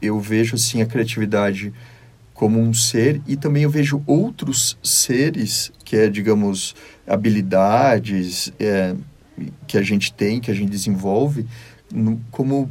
eu 0.00 0.20
vejo 0.20 0.56
assim 0.56 0.82
a 0.82 0.86
criatividade 0.86 1.72
como 2.40 2.58
um 2.58 2.72
ser 2.72 3.20
e 3.28 3.36
também 3.36 3.64
eu 3.64 3.70
vejo 3.70 4.02
outros 4.06 4.78
seres 4.82 5.70
que 5.84 5.94
é 5.94 6.08
digamos 6.08 6.74
habilidades 7.06 8.50
é, 8.58 8.94
que 9.66 9.76
a 9.76 9.82
gente 9.82 10.10
tem 10.10 10.40
que 10.40 10.50
a 10.50 10.54
gente 10.54 10.70
desenvolve 10.70 11.46
como 12.30 12.70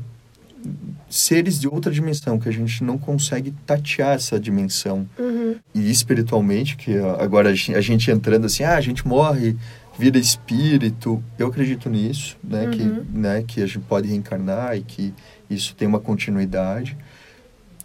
seres 1.08 1.60
de 1.60 1.68
outra 1.68 1.92
dimensão, 1.92 2.40
que 2.40 2.50
a 2.50 2.52
gente 2.52 2.84
não 2.84 2.98
consegue 2.98 3.54
tatear 3.66 4.16
essa 4.16 4.40
dimensão. 4.40 5.08
Uhum. 5.18 5.56
E 5.74 5.90
espiritualmente, 5.90 6.76
que 6.76 6.98
agora 6.98 7.50
a 7.50 7.82
gente 7.82 8.12
entrando 8.12 8.46
assim, 8.46 8.64
ah, 8.64 8.76
a 8.76 8.82
gente 8.82 9.08
morre, 9.08 9.56
vira 9.98 10.18
espírito. 10.18 11.24
Eu 11.38 11.48
acredito 11.48 11.90
nisso, 11.90 12.38
né? 12.44 12.66
Uhum. 12.66 12.72
Que, 12.72 12.84
né, 13.18 13.44
que 13.48 13.62
a 13.62 13.66
gente 13.66 13.80
pode 13.80 14.10
reencarnar 14.10 14.76
e 14.76 14.82
que 14.82 15.14
isso 15.50 15.74
tem 15.76 15.88
uma 15.88 16.00
continuidade. 16.00 16.98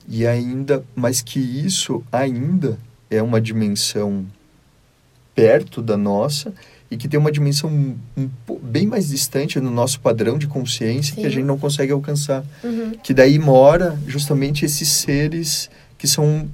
E 0.08 0.26
ainda, 0.26 0.84
mas 0.94 1.20
que 1.22 1.38
isso 1.38 2.02
ainda 2.12 2.78
é 3.10 3.22
uma 3.22 3.40
dimensão 3.40 4.26
perto 5.34 5.82
da 5.82 5.96
nossa 5.96 6.52
e 6.90 6.96
que 6.96 7.08
tem 7.08 7.18
uma 7.18 7.32
dimensão 7.32 7.70
um, 7.70 7.96
um, 8.16 8.30
bem 8.62 8.86
mais 8.86 9.08
distante 9.08 9.58
no 9.58 9.70
nosso 9.70 10.00
padrão 10.00 10.38
de 10.38 10.46
consciência 10.46 11.14
Sim. 11.14 11.22
que 11.22 11.26
a 11.26 11.30
gente 11.30 11.44
não 11.44 11.58
consegue 11.58 11.92
alcançar. 11.92 12.44
Uhum. 12.62 12.92
Que 13.02 13.12
daí 13.14 13.38
mora 13.38 13.98
justamente 14.06 14.64
esses 14.64 14.88
seres 14.88 15.70
que 15.98 16.06
são 16.06 16.48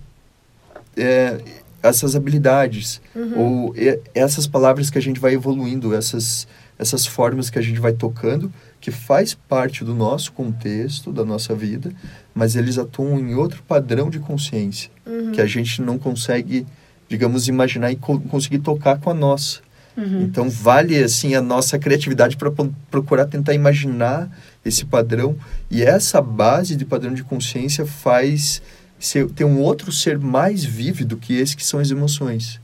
é, 0.96 1.38
essas 1.82 2.14
habilidades 2.14 3.00
uhum. 3.14 3.38
ou 3.38 3.74
essas 4.14 4.46
palavras 4.46 4.90
que 4.90 4.98
a 4.98 5.02
gente 5.02 5.20
vai 5.20 5.34
evoluindo, 5.34 5.94
essas 5.94 6.46
essas 6.80 7.04
formas 7.04 7.50
que 7.50 7.58
a 7.58 7.62
gente 7.62 7.78
vai 7.78 7.92
tocando, 7.92 8.50
que 8.80 8.90
faz 8.90 9.34
parte 9.34 9.84
do 9.84 9.94
nosso 9.94 10.32
contexto, 10.32 11.12
da 11.12 11.24
nossa 11.24 11.54
vida, 11.54 11.92
mas 12.34 12.56
eles 12.56 12.78
atuam 12.78 13.18
em 13.18 13.34
outro 13.34 13.62
padrão 13.62 14.08
de 14.08 14.18
consciência 14.18 14.90
uhum. 15.06 15.32
que 15.32 15.40
a 15.40 15.46
gente 15.46 15.82
não 15.82 15.98
consegue, 15.98 16.66
digamos, 17.08 17.46
imaginar 17.46 17.92
e 17.92 17.96
co 17.96 18.18
conseguir 18.18 18.60
tocar 18.60 18.98
com 18.98 19.10
a 19.10 19.14
nossa. 19.14 19.60
Uhum. 19.96 20.22
Então 20.22 20.48
vale 20.48 20.96
assim 21.02 21.34
a 21.34 21.42
nossa 21.42 21.78
criatividade 21.78 22.36
para 22.36 22.50
procurar 22.90 23.26
tentar 23.26 23.52
imaginar 23.52 24.30
esse 24.64 24.84
padrão 24.84 25.36
e 25.70 25.82
essa 25.82 26.22
base 26.22 26.74
de 26.74 26.84
padrão 26.84 27.12
de 27.12 27.22
consciência 27.22 27.84
faz 27.84 28.62
ser, 28.98 29.28
ter 29.30 29.44
um 29.44 29.58
outro 29.58 29.92
ser 29.92 30.18
mais 30.18 30.64
vívido 30.64 31.16
que 31.16 31.34
esse 31.34 31.56
que 31.56 31.64
são 31.64 31.80
as 31.80 31.90
emoções. 31.90 32.60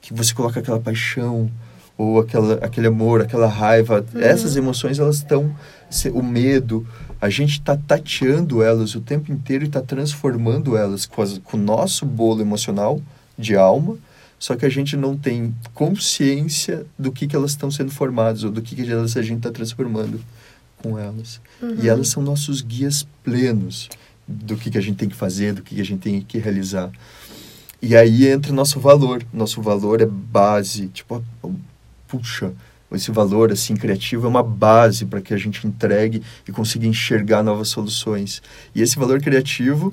Que 0.00 0.12
você 0.12 0.34
coloca 0.34 0.60
aquela 0.60 0.80
paixão, 0.80 1.50
ou 1.96 2.20
aquela, 2.20 2.54
aquele 2.54 2.86
amor, 2.86 3.22
aquela 3.22 3.46
raiva. 3.46 4.04
Uhum. 4.14 4.20
Essas 4.20 4.56
emoções, 4.56 4.98
elas 4.98 5.16
estão... 5.16 5.54
O 6.12 6.22
medo, 6.22 6.84
a 7.20 7.30
gente 7.30 7.52
está 7.52 7.76
tateando 7.76 8.62
elas 8.62 8.96
o 8.96 9.00
tempo 9.00 9.30
inteiro 9.30 9.64
e 9.64 9.68
está 9.68 9.80
transformando 9.80 10.76
elas 10.76 11.06
com, 11.06 11.22
as, 11.22 11.38
com 11.38 11.56
o 11.56 11.60
nosso 11.60 12.04
bolo 12.04 12.40
emocional 12.40 13.00
de 13.38 13.54
alma, 13.54 13.96
só 14.38 14.56
que 14.56 14.66
a 14.66 14.68
gente 14.68 14.96
não 14.96 15.16
tem 15.16 15.54
consciência 15.72 16.84
do 16.98 17.12
que, 17.12 17.26
que 17.28 17.36
elas 17.36 17.52
estão 17.52 17.70
sendo 17.70 17.92
formadas 17.92 18.42
ou 18.42 18.50
do 18.50 18.60
que, 18.60 18.74
que 18.74 18.90
elas, 18.90 19.16
a 19.16 19.22
gente 19.22 19.38
está 19.38 19.52
transformando 19.52 20.20
com 20.82 20.98
elas. 20.98 21.40
Uhum. 21.62 21.76
E 21.80 21.88
elas 21.88 22.08
são 22.08 22.22
nossos 22.22 22.60
guias 22.60 23.06
plenos 23.22 23.88
do 24.26 24.56
que, 24.56 24.70
que 24.70 24.78
a 24.78 24.80
gente 24.80 24.96
tem 24.96 25.08
que 25.08 25.16
fazer, 25.16 25.54
do 25.54 25.62
que, 25.62 25.76
que 25.76 25.80
a 25.80 25.84
gente 25.84 26.00
tem 26.00 26.20
que 26.20 26.38
realizar. 26.38 26.90
E 27.80 27.96
aí 27.96 28.26
entra 28.26 28.52
o 28.52 28.54
nosso 28.54 28.80
valor. 28.80 29.24
Nosso 29.32 29.62
valor 29.62 30.00
é 30.00 30.06
base. 30.06 30.88
Tipo, 30.88 31.22
puxa, 32.18 32.52
esse 32.92 33.10
valor 33.10 33.50
assim 33.50 33.74
criativo 33.74 34.26
é 34.26 34.28
uma 34.28 34.42
base 34.42 35.04
para 35.04 35.20
que 35.20 35.34
a 35.34 35.36
gente 35.36 35.66
entregue 35.66 36.22
e 36.46 36.52
consiga 36.52 36.86
enxergar 36.86 37.42
novas 37.42 37.68
soluções. 37.68 38.42
E 38.74 38.82
esse 38.82 38.96
valor 38.96 39.20
criativo 39.20 39.92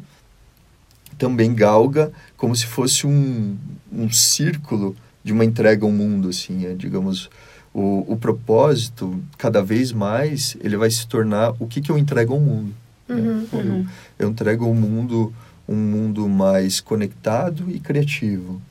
também 1.17 1.53
galga 1.53 2.11
como 2.37 2.55
se 2.55 2.65
fosse 2.65 3.05
um, 3.05 3.57
um 3.91 4.11
círculo 4.11 4.95
de 5.23 5.31
uma 5.31 5.45
entrega 5.45 5.85
ao 5.85 5.91
mundo, 5.91 6.29
assim, 6.29 6.65
é, 6.65 6.73
digamos, 6.73 7.29
o, 7.73 8.13
o 8.13 8.17
propósito, 8.17 9.21
cada 9.37 9.61
vez 9.61 9.91
mais, 9.91 10.57
ele 10.61 10.75
vai 10.75 10.89
se 10.89 11.07
tornar 11.07 11.53
o 11.59 11.67
que, 11.67 11.79
que 11.79 11.91
eu 11.91 11.97
entrego 11.97 12.33
ao 12.33 12.39
mundo. 12.39 12.73
Né? 13.07 13.15
Uhum, 13.15 13.23
né? 13.23 13.47
eu, 13.53 13.59
uhum. 13.59 13.87
eu 14.19 14.29
entrego 14.29 14.65
ao 14.65 14.73
mundo 14.73 15.33
um 15.67 15.75
mundo 15.75 16.27
mais 16.27 16.79
conectado 16.79 17.69
e 17.69 17.79
criativo, 17.79 18.61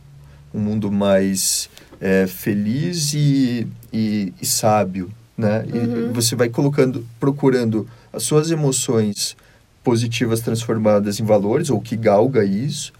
um 0.53 0.61
mundo 0.61 0.91
mais 0.91 1.71
é, 2.01 2.27
feliz 2.27 3.13
e, 3.13 3.67
e, 3.93 4.33
e, 4.41 4.47
sábio, 4.47 5.11
né? 5.37 5.65
Uhum. 5.73 6.11
E 6.11 6.13
você 6.13 6.35
vai 6.35 6.49
colocando, 6.49 7.07
procurando 7.19 7.89
as 8.13 8.23
suas 8.23 8.51
emoções 8.51 9.37
positivas 9.83 10.41
transformadas 10.41 11.21
em 11.21 11.25
valores, 11.25 11.71
ou 11.71 11.81
que 11.81 11.97
galga 11.97 12.45
isso, 12.45 12.93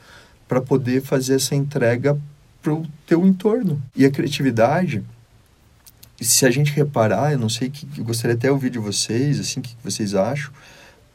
para 0.49 0.61
poder 0.61 1.03
fazer 1.03 1.35
essa 1.35 1.55
entrega 1.55 2.19
para 2.63 2.73
o 2.73 2.87
teu 3.07 3.27
entorno. 3.27 3.81
E 3.95 4.05
a 4.05 4.11
criatividade, 4.11 5.03
se 6.21 6.45
a 6.45 6.51
gente 6.51 6.73
reparar, 6.73 7.33
eu 7.33 7.39
não 7.39 7.49
sei 7.49 7.71
que 7.71 7.87
eu 7.99 8.05
gostaria 8.05 8.35
até 8.35 8.49
de 8.49 8.53
ouvir 8.53 8.71
de 8.71 8.79
vocês, 8.79 9.39
assim, 9.41 9.61
o 9.61 9.63
que 9.63 9.77
vocês 9.83 10.15
acham, 10.15 10.51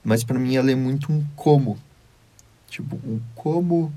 mas 0.04 0.24
para 0.24 0.40
mim 0.40 0.56
ela 0.56 0.72
é 0.72 0.76
muito 0.76 1.12
um 1.12 1.24
como. 1.36 1.78
Tipo, 2.70 2.96
um 3.06 3.20
como, 3.34 3.92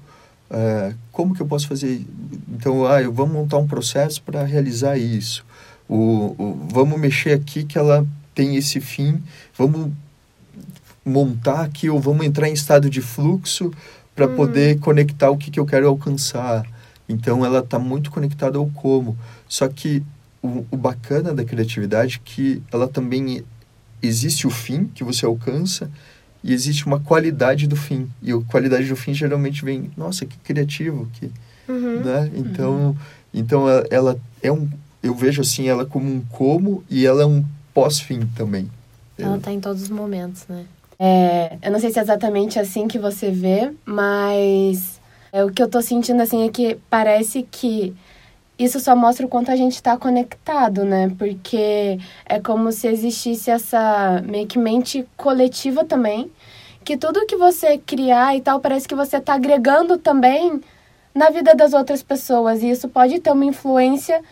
é, 0.51 0.95
como 1.13 1.35
que 1.35 1.43
eu 1.43 1.47
posso 1.47 1.69
fazer? 1.69 2.05
Então, 2.49 2.87
ah, 2.87 3.03
eu 3.03 3.13
vamos 3.13 3.35
montar 3.35 3.59
um 3.59 3.67
processo 3.67 4.23
para 4.23 4.45
realizar 4.45 4.97
isso. 4.97 5.45
O, 5.89 6.35
o, 6.39 6.69
vamos 6.71 6.99
mexer 6.99 7.33
aqui 7.33 7.65
que 7.65 7.79
ela 7.79 8.07
tem 8.35 8.57
esse 8.57 8.81
fim, 8.81 9.23
vamos 9.57 9.91
montar 11.05 11.63
aqui 11.63 11.89
ou 11.89 11.99
vamos 11.99 12.25
entrar 12.25 12.49
em 12.49 12.53
estado 12.53 12.89
de 12.89 13.01
fluxo 13.01 13.73
para 14.15 14.27
hum. 14.27 14.37
poder 14.37 14.79
conectar 14.81 15.31
o 15.31 15.37
que, 15.37 15.51
que 15.51 15.61
eu 15.61 15.67
quero 15.67 15.89
alcançar. 15.89 16.67
Então 17.09 17.45
ela 17.45 17.61
está 17.61 17.79
muito 17.79 18.11
conectada 18.11 18.59
ao 18.59 18.67
como. 18.67 19.17
Só 19.49 19.67
que 19.69 20.03
o, 20.43 20.65
o 20.71 20.77
bacana 20.77 21.35
da 21.35 21.45
criatividade 21.45 22.21
é 22.23 22.29
que 22.29 22.63
ela 22.73 22.87
também 22.87 23.43
existe 24.03 24.47
o 24.47 24.51
fim 24.51 24.85
que 24.95 25.03
você 25.03 25.25
alcança 25.25 25.91
e 26.43 26.53
existe 26.53 26.87
uma 26.87 27.01
qualidade 27.01 27.67
do 27.67 27.77
fim. 27.77 28.09
E 28.23 28.33
a 28.33 28.41
qualidade 28.41 28.89
do 28.89 28.97
fim 28.97 29.13
geralmente 29.13 29.65
vem, 29.65 29.91
nossa, 29.97 30.25
que 30.25 30.37
criativo, 30.39 31.09
que, 31.15 31.31
uhum. 31.69 32.01
né? 32.01 32.31
Então, 32.35 32.73
uhum. 32.73 32.97
então 33.35 33.69
ela, 33.69 33.87
ela 33.91 34.21
é 34.43 34.53
um 34.53 34.69
eu 35.03 35.15
vejo 35.15 35.41
assim 35.41 35.69
ela 35.69 35.87
como 35.87 36.11
um 36.11 36.21
como 36.21 36.85
e 36.91 37.07
ela 37.07 37.23
é 37.23 37.27
um 37.27 37.45
pós-fim 37.73 38.27
também. 38.37 38.69
Ela 39.19 39.37
está 39.37 39.53
em 39.53 39.61
todos 39.61 39.83
os 39.83 39.89
momentos, 39.89 40.45
né? 40.49 40.65
É, 40.99 41.57
eu 41.63 41.71
não 41.71 41.79
sei 41.79 41.91
se 41.91 41.99
é 41.99 42.03
exatamente 42.03 42.59
assim 42.59 42.89
que 42.89 42.99
você 42.99 43.31
vê, 43.31 43.73
mas 43.85 45.01
é, 45.33 45.45
o 45.45 45.51
que 45.51 45.63
eu 45.63 45.69
tô 45.69 45.81
sentindo 45.81 46.21
assim 46.21 46.45
é 46.45 46.51
que 46.51 46.77
parece 46.91 47.47
que 47.49 47.95
isso 48.59 48.81
só 48.81 48.97
mostra 48.97 49.25
o 49.25 49.29
quanto 49.29 49.51
a 49.51 49.57
gente 49.57 49.75
está 49.75 49.97
conectado, 49.97 50.85
né? 50.85 51.13
Porque 51.17 51.99
é 52.27 52.41
como 52.41 52.73
se 52.73 52.89
existisse 52.89 53.51
essa 53.51 54.23
meio 54.27 54.47
que 54.47 54.59
mente 54.59 55.07
coletiva 55.17 55.85
também, 55.85 56.31
que 56.85 56.97
tudo 56.97 57.27
que 57.27 57.37
você 57.37 57.79
criar 57.79 58.37
e 58.37 58.41
tal, 58.41 58.59
parece 58.61 58.89
que 58.89 58.95
você 58.95 59.19
está 59.19 59.35
agregando 59.35 59.97
também 59.97 60.61
na 61.15 61.31
vida 61.31 61.55
das 61.55 61.73
outras 61.73 62.03
pessoas. 62.03 62.63
E 62.63 62.71
isso 62.71 62.89
pode 62.89 63.21
ter 63.21 63.31
uma 63.31 63.45
influência 63.45 64.23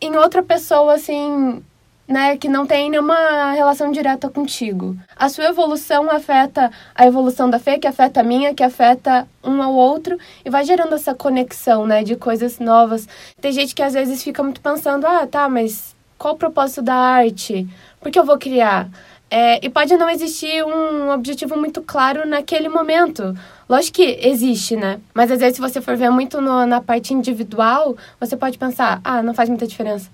em 0.00 0.14
outra 0.16 0.42
pessoa, 0.42 0.94
assim, 0.94 1.62
né, 2.08 2.36
que 2.36 2.48
não 2.48 2.66
tem 2.66 2.88
nenhuma 2.88 3.52
relação 3.52 3.90
direta 3.90 4.28
contigo. 4.28 4.96
A 5.16 5.28
sua 5.28 5.46
evolução 5.46 6.10
afeta 6.10 6.70
a 6.94 7.06
evolução 7.06 7.50
da 7.50 7.58
Fê, 7.58 7.78
que 7.78 7.86
afeta 7.86 8.20
a 8.20 8.22
minha, 8.22 8.54
que 8.54 8.62
afeta 8.62 9.26
um 9.42 9.62
ao 9.62 9.74
outro, 9.74 10.16
e 10.44 10.50
vai 10.50 10.64
gerando 10.64 10.94
essa 10.94 11.14
conexão, 11.14 11.86
né, 11.86 12.04
de 12.04 12.14
coisas 12.16 12.58
novas. 12.58 13.08
Tem 13.40 13.52
gente 13.52 13.74
que 13.74 13.82
às 13.82 13.94
vezes 13.94 14.22
fica 14.22 14.42
muito 14.42 14.60
pensando, 14.60 15.06
ah, 15.06 15.26
tá, 15.26 15.48
mas 15.48 15.96
qual 16.16 16.34
o 16.34 16.38
propósito 16.38 16.82
da 16.82 16.94
arte? 16.94 17.66
Por 18.00 18.10
que 18.10 18.18
eu 18.18 18.24
vou 18.24 18.38
criar? 18.38 18.88
É, 19.28 19.64
e 19.66 19.68
pode 19.68 19.96
não 19.96 20.08
existir 20.08 20.64
um 20.64 21.10
objetivo 21.10 21.56
muito 21.56 21.82
claro 21.82 22.24
naquele 22.24 22.68
momento. 22.68 23.36
Lógico 23.68 23.96
que 23.96 24.20
existe, 24.22 24.76
né? 24.76 25.00
Mas 25.12 25.32
às 25.32 25.40
vezes, 25.40 25.56
se 25.56 25.60
você 25.60 25.80
for 25.80 25.96
ver 25.96 26.10
muito 26.10 26.40
no, 26.40 26.64
na 26.64 26.80
parte 26.80 27.12
individual, 27.12 27.96
você 28.20 28.36
pode 28.36 28.56
pensar, 28.56 29.00
ah, 29.02 29.24
não 29.24 29.34
faz 29.34 29.48
muita 29.48 29.66
diferença 29.66 30.08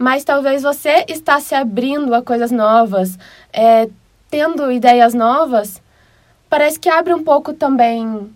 mas 0.00 0.24
talvez 0.24 0.62
você 0.62 1.04
está 1.06 1.38
se 1.40 1.54
abrindo 1.54 2.14
a 2.14 2.22
coisas 2.22 2.50
novas, 2.50 3.18
é, 3.52 3.86
tendo 4.30 4.72
ideias 4.72 5.12
novas, 5.12 5.82
parece 6.48 6.80
que 6.80 6.88
abre 6.88 7.12
um 7.12 7.22
pouco 7.22 7.52
também 7.52 8.30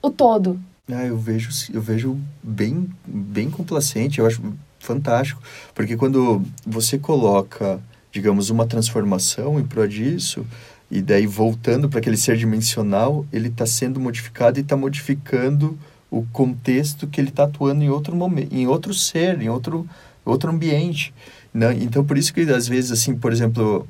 o 0.00 0.08
todo. 0.08 0.58
Ah, 0.90 1.04
eu 1.04 1.18
vejo, 1.18 1.50
eu 1.74 1.82
vejo 1.82 2.18
bem, 2.42 2.88
bem 3.06 3.50
complacente, 3.50 4.18
eu 4.18 4.26
acho 4.26 4.42
fantástico, 4.78 5.42
porque 5.74 5.94
quando 5.94 6.42
você 6.66 6.98
coloca, 6.98 7.78
digamos, 8.10 8.48
uma 8.48 8.66
transformação 8.66 9.60
em 9.60 9.66
prol 9.66 9.86
disso, 9.86 10.46
e 10.90 11.02
daí 11.02 11.26
voltando 11.26 11.90
para 11.90 11.98
aquele 11.98 12.16
ser 12.16 12.38
dimensional, 12.38 13.26
ele 13.30 13.48
está 13.48 13.66
sendo 13.66 14.00
modificado 14.00 14.58
e 14.58 14.62
está 14.62 14.74
modificando 14.74 15.78
o 16.10 16.24
contexto 16.32 17.06
que 17.06 17.20
ele 17.20 17.28
está 17.28 17.44
atuando 17.44 17.84
em 17.84 17.90
outro 17.90 18.16
momento, 18.16 18.54
em 18.54 18.66
outro 18.66 18.94
ser, 18.94 19.42
em 19.42 19.50
outro 19.50 19.86
outro 20.30 20.50
ambiente. 20.50 21.12
Né? 21.52 21.76
Então, 21.80 22.04
por 22.04 22.18
isso 22.18 22.32
que, 22.32 22.40
às 22.42 22.68
vezes, 22.68 22.92
assim, 22.92 23.14
por 23.14 23.32
exemplo, 23.32 23.86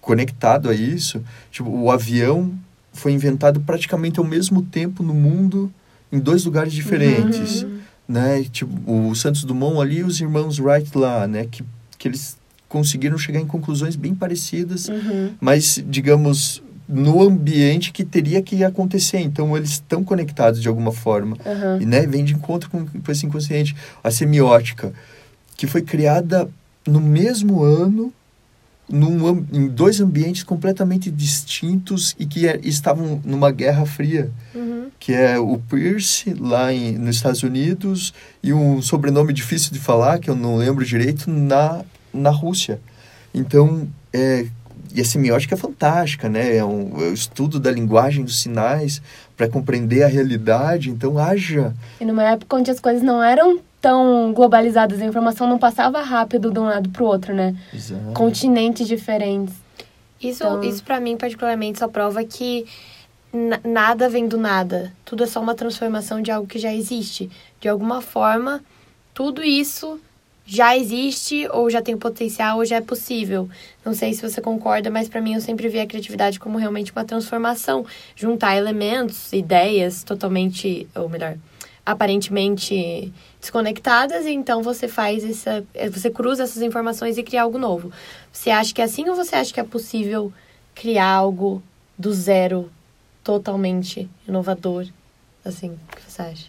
conectado 0.00 0.68
a 0.68 0.74
isso, 0.74 1.22
tipo, 1.50 1.70
o 1.70 1.90
avião 1.90 2.52
foi 2.92 3.12
inventado 3.12 3.60
praticamente 3.60 4.18
ao 4.18 4.24
mesmo 4.24 4.62
tempo 4.62 5.02
no 5.02 5.14
mundo, 5.14 5.72
em 6.10 6.18
dois 6.18 6.44
lugares 6.44 6.72
diferentes. 6.72 7.62
Uhum. 7.62 7.78
Né? 8.08 8.44
Tipo, 8.50 8.72
o 8.90 9.14
Santos 9.14 9.44
Dumont 9.44 9.80
ali 9.80 9.98
e 9.98 10.02
os 10.02 10.20
irmãos 10.20 10.58
Wright 10.58 10.96
lá, 10.96 11.28
né? 11.28 11.46
Que, 11.48 11.62
que 11.96 12.08
eles 12.08 12.36
conseguiram 12.68 13.16
chegar 13.16 13.40
em 13.40 13.46
conclusões 13.46 13.94
bem 13.96 14.14
parecidas, 14.14 14.88
uhum. 14.88 15.32
mas, 15.40 15.82
digamos, 15.88 16.62
no 16.88 17.22
ambiente 17.22 17.92
que 17.92 18.04
teria 18.04 18.42
que 18.42 18.64
acontecer. 18.64 19.20
Então, 19.20 19.56
eles 19.56 19.70
estão 19.70 20.02
conectados 20.02 20.60
de 20.60 20.66
alguma 20.66 20.90
forma. 20.90 21.36
Uhum. 21.44 21.82
E, 21.82 21.86
né, 21.86 22.06
vem 22.06 22.24
de 22.24 22.34
encontro 22.34 22.68
com, 22.68 22.84
com 22.84 23.12
esse 23.12 23.26
inconsciente. 23.26 23.76
A 24.02 24.10
semiótica 24.10 24.92
que 25.60 25.66
foi 25.66 25.82
criada 25.82 26.48
no 26.86 27.02
mesmo 27.02 27.62
ano, 27.62 28.10
num, 28.88 29.44
em 29.52 29.68
dois 29.68 30.00
ambientes 30.00 30.42
completamente 30.42 31.10
distintos 31.10 32.16
e 32.18 32.24
que 32.24 32.48
é, 32.48 32.58
estavam 32.62 33.20
numa 33.22 33.50
guerra 33.50 33.84
fria, 33.84 34.30
uhum. 34.54 34.86
que 34.98 35.12
é 35.12 35.38
o 35.38 35.58
Pierce, 35.58 36.32
lá 36.32 36.72
em, 36.72 36.96
nos 36.96 37.16
Estados 37.16 37.42
Unidos, 37.42 38.14
e 38.42 38.54
um 38.54 38.80
sobrenome 38.80 39.34
difícil 39.34 39.70
de 39.70 39.78
falar, 39.78 40.18
que 40.18 40.30
eu 40.30 40.34
não 40.34 40.56
lembro 40.56 40.82
direito, 40.82 41.30
na, 41.30 41.84
na 42.10 42.30
Rússia. 42.30 42.80
Então, 43.34 43.86
é, 44.14 44.46
e 44.94 45.00
a 45.02 45.04
semiótica 45.04 45.56
é 45.56 45.58
fantástica, 45.58 46.26
né? 46.26 46.56
É 46.56 46.64
um, 46.64 47.02
é 47.02 47.10
um 47.10 47.12
estudo 47.12 47.60
da 47.60 47.70
linguagem 47.70 48.24
dos 48.24 48.40
sinais 48.40 49.02
para 49.36 49.46
compreender 49.46 50.04
a 50.04 50.08
realidade. 50.08 50.88
Então, 50.88 51.18
haja. 51.18 51.74
E 52.00 52.04
numa 52.06 52.24
época 52.24 52.56
onde 52.56 52.70
as 52.70 52.80
coisas 52.80 53.02
não 53.02 53.22
eram 53.22 53.60
tão 53.80 54.32
globalizadas, 54.32 55.00
a 55.00 55.04
informação 55.04 55.48
não 55.48 55.58
passava 55.58 56.02
rápido 56.02 56.50
de 56.50 56.58
um 56.58 56.64
lado 56.64 56.90
para 56.90 57.02
o 57.02 57.06
outro, 57.06 57.34
né? 57.34 57.56
Exato. 57.72 58.12
Continentes 58.12 58.86
diferentes. 58.86 59.54
Isso, 60.20 60.44
então... 60.44 60.62
isso 60.62 60.84
para 60.84 61.00
mim, 61.00 61.16
particularmente, 61.16 61.78
só 61.78 61.88
prova 61.88 62.22
que 62.22 62.66
nada 63.64 64.08
vem 64.08 64.28
do 64.28 64.36
nada. 64.36 64.92
Tudo 65.04 65.24
é 65.24 65.26
só 65.26 65.40
uma 65.40 65.54
transformação 65.54 66.20
de 66.20 66.30
algo 66.30 66.46
que 66.46 66.58
já 66.58 66.74
existe. 66.74 67.30
De 67.60 67.68
alguma 67.68 68.02
forma, 68.02 68.62
tudo 69.14 69.42
isso 69.42 69.98
já 70.44 70.76
existe 70.76 71.48
ou 71.52 71.70
já 71.70 71.80
tem 71.80 71.96
potencial 71.96 72.58
ou 72.58 72.64
já 72.64 72.76
é 72.76 72.80
possível. 72.80 73.48
Não 73.84 73.94
sei 73.94 74.12
se 74.12 74.20
você 74.20 74.40
concorda, 74.40 74.90
mas 74.90 75.08
para 75.08 75.20
mim 75.20 75.34
eu 75.34 75.40
sempre 75.40 75.68
vi 75.68 75.78
a 75.78 75.86
criatividade 75.86 76.40
como 76.40 76.58
realmente 76.58 76.90
uma 76.90 77.04
transformação, 77.04 77.86
juntar 78.16 78.56
elementos, 78.56 79.32
ideias 79.32 80.02
totalmente, 80.02 80.88
ou 80.94 81.08
melhor, 81.08 81.36
aparentemente 81.84 83.12
desconectadas 83.40 84.26
e 84.26 84.30
então 84.30 84.62
você 84.62 84.86
faz 84.86 85.24
essa, 85.24 85.64
você 85.90 86.10
cruza 86.10 86.42
essas 86.42 86.62
informações 86.62 87.18
e 87.18 87.22
cria 87.22 87.42
algo 87.42 87.58
novo. 87.58 87.90
Você 88.32 88.50
acha 88.50 88.74
que 88.74 88.80
é 88.80 88.84
assim 88.84 89.08
ou 89.08 89.16
você 89.16 89.36
acha 89.36 89.52
que 89.52 89.60
é 89.60 89.64
possível 89.64 90.32
criar 90.74 91.08
algo 91.08 91.62
do 91.98 92.12
zero 92.12 92.70
totalmente 93.24 94.08
inovador? 94.26 94.86
Assim, 95.44 95.70
o 95.70 95.96
que 95.96 96.10
você 96.10 96.22
acha? 96.22 96.46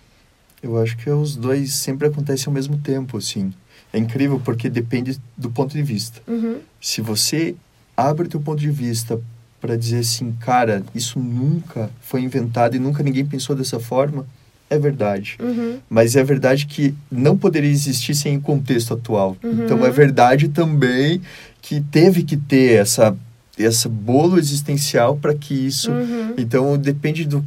Eu 0.61 0.77
acho 0.77 0.97
que 0.97 1.09
os 1.09 1.35
dois 1.35 1.73
sempre 1.73 2.07
acontecem 2.07 2.47
ao 2.47 2.53
mesmo 2.53 2.77
tempo, 2.77 3.17
assim. 3.17 3.53
É 3.91 3.97
incrível 3.97 4.39
porque 4.39 4.69
depende 4.69 5.19
do 5.35 5.49
ponto 5.49 5.73
de 5.73 5.81
vista. 5.81 6.21
Uhum. 6.27 6.59
Se 6.79 7.01
você 7.01 7.55
abre 7.95 8.27
o 8.27 8.29
teu 8.29 8.39
ponto 8.39 8.59
de 8.59 8.69
vista 8.69 9.19
para 9.59 9.77
dizer 9.77 9.99
assim, 9.99 10.31
cara, 10.33 10.83
isso 10.93 11.19
nunca 11.19 11.89
foi 12.01 12.21
inventado 12.21 12.75
e 12.75 12.79
nunca 12.79 13.03
ninguém 13.03 13.25
pensou 13.25 13.55
dessa 13.55 13.79
forma, 13.79 14.25
é 14.71 14.79
verdade. 14.79 15.37
Uhum. 15.39 15.79
Mas 15.89 16.15
é 16.15 16.23
verdade 16.23 16.65
que 16.65 16.95
não 17.11 17.37
poderia 17.37 17.69
existir 17.69 18.15
sem 18.15 18.37
o 18.37 18.41
contexto 18.41 18.93
atual. 18.93 19.35
Uhum. 19.43 19.65
Então 19.65 19.85
é 19.85 19.91
verdade 19.91 20.47
também 20.47 21.21
que 21.61 21.81
teve 21.81 22.23
que 22.23 22.37
ter 22.37 22.79
essa 22.79 23.15
esse 23.57 23.87
bolo 23.89 24.39
existencial 24.39 25.17
para 25.17 25.35
que 25.35 25.53
isso. 25.53 25.91
Uhum. 25.91 26.33
Então 26.37 26.77
depende 26.77 27.25
do 27.25 27.45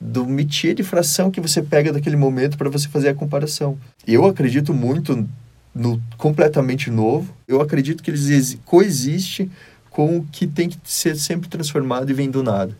do 0.00 0.24
métier 0.24 0.74
de 0.74 0.82
fração 0.82 1.30
que 1.30 1.42
você 1.42 1.60
pega 1.60 1.92
daquele 1.92 2.16
momento 2.16 2.56
para 2.56 2.70
você 2.70 2.88
fazer 2.88 3.08
a 3.08 3.14
comparação. 3.14 3.76
Eu 4.06 4.24
acredito 4.24 4.72
muito 4.72 5.28
no 5.74 6.00
completamente 6.16 6.88
novo. 6.90 7.34
Eu 7.46 7.60
acredito 7.60 8.02
que 8.02 8.10
eles 8.10 8.56
coexistem 8.64 9.50
com 9.90 10.18
o 10.18 10.24
que 10.30 10.46
tem 10.46 10.68
que 10.68 10.78
ser 10.84 11.16
sempre 11.16 11.50
transformado 11.50 12.08
e 12.08 12.14
vem 12.14 12.30
do 12.30 12.42
nada. 12.44 12.74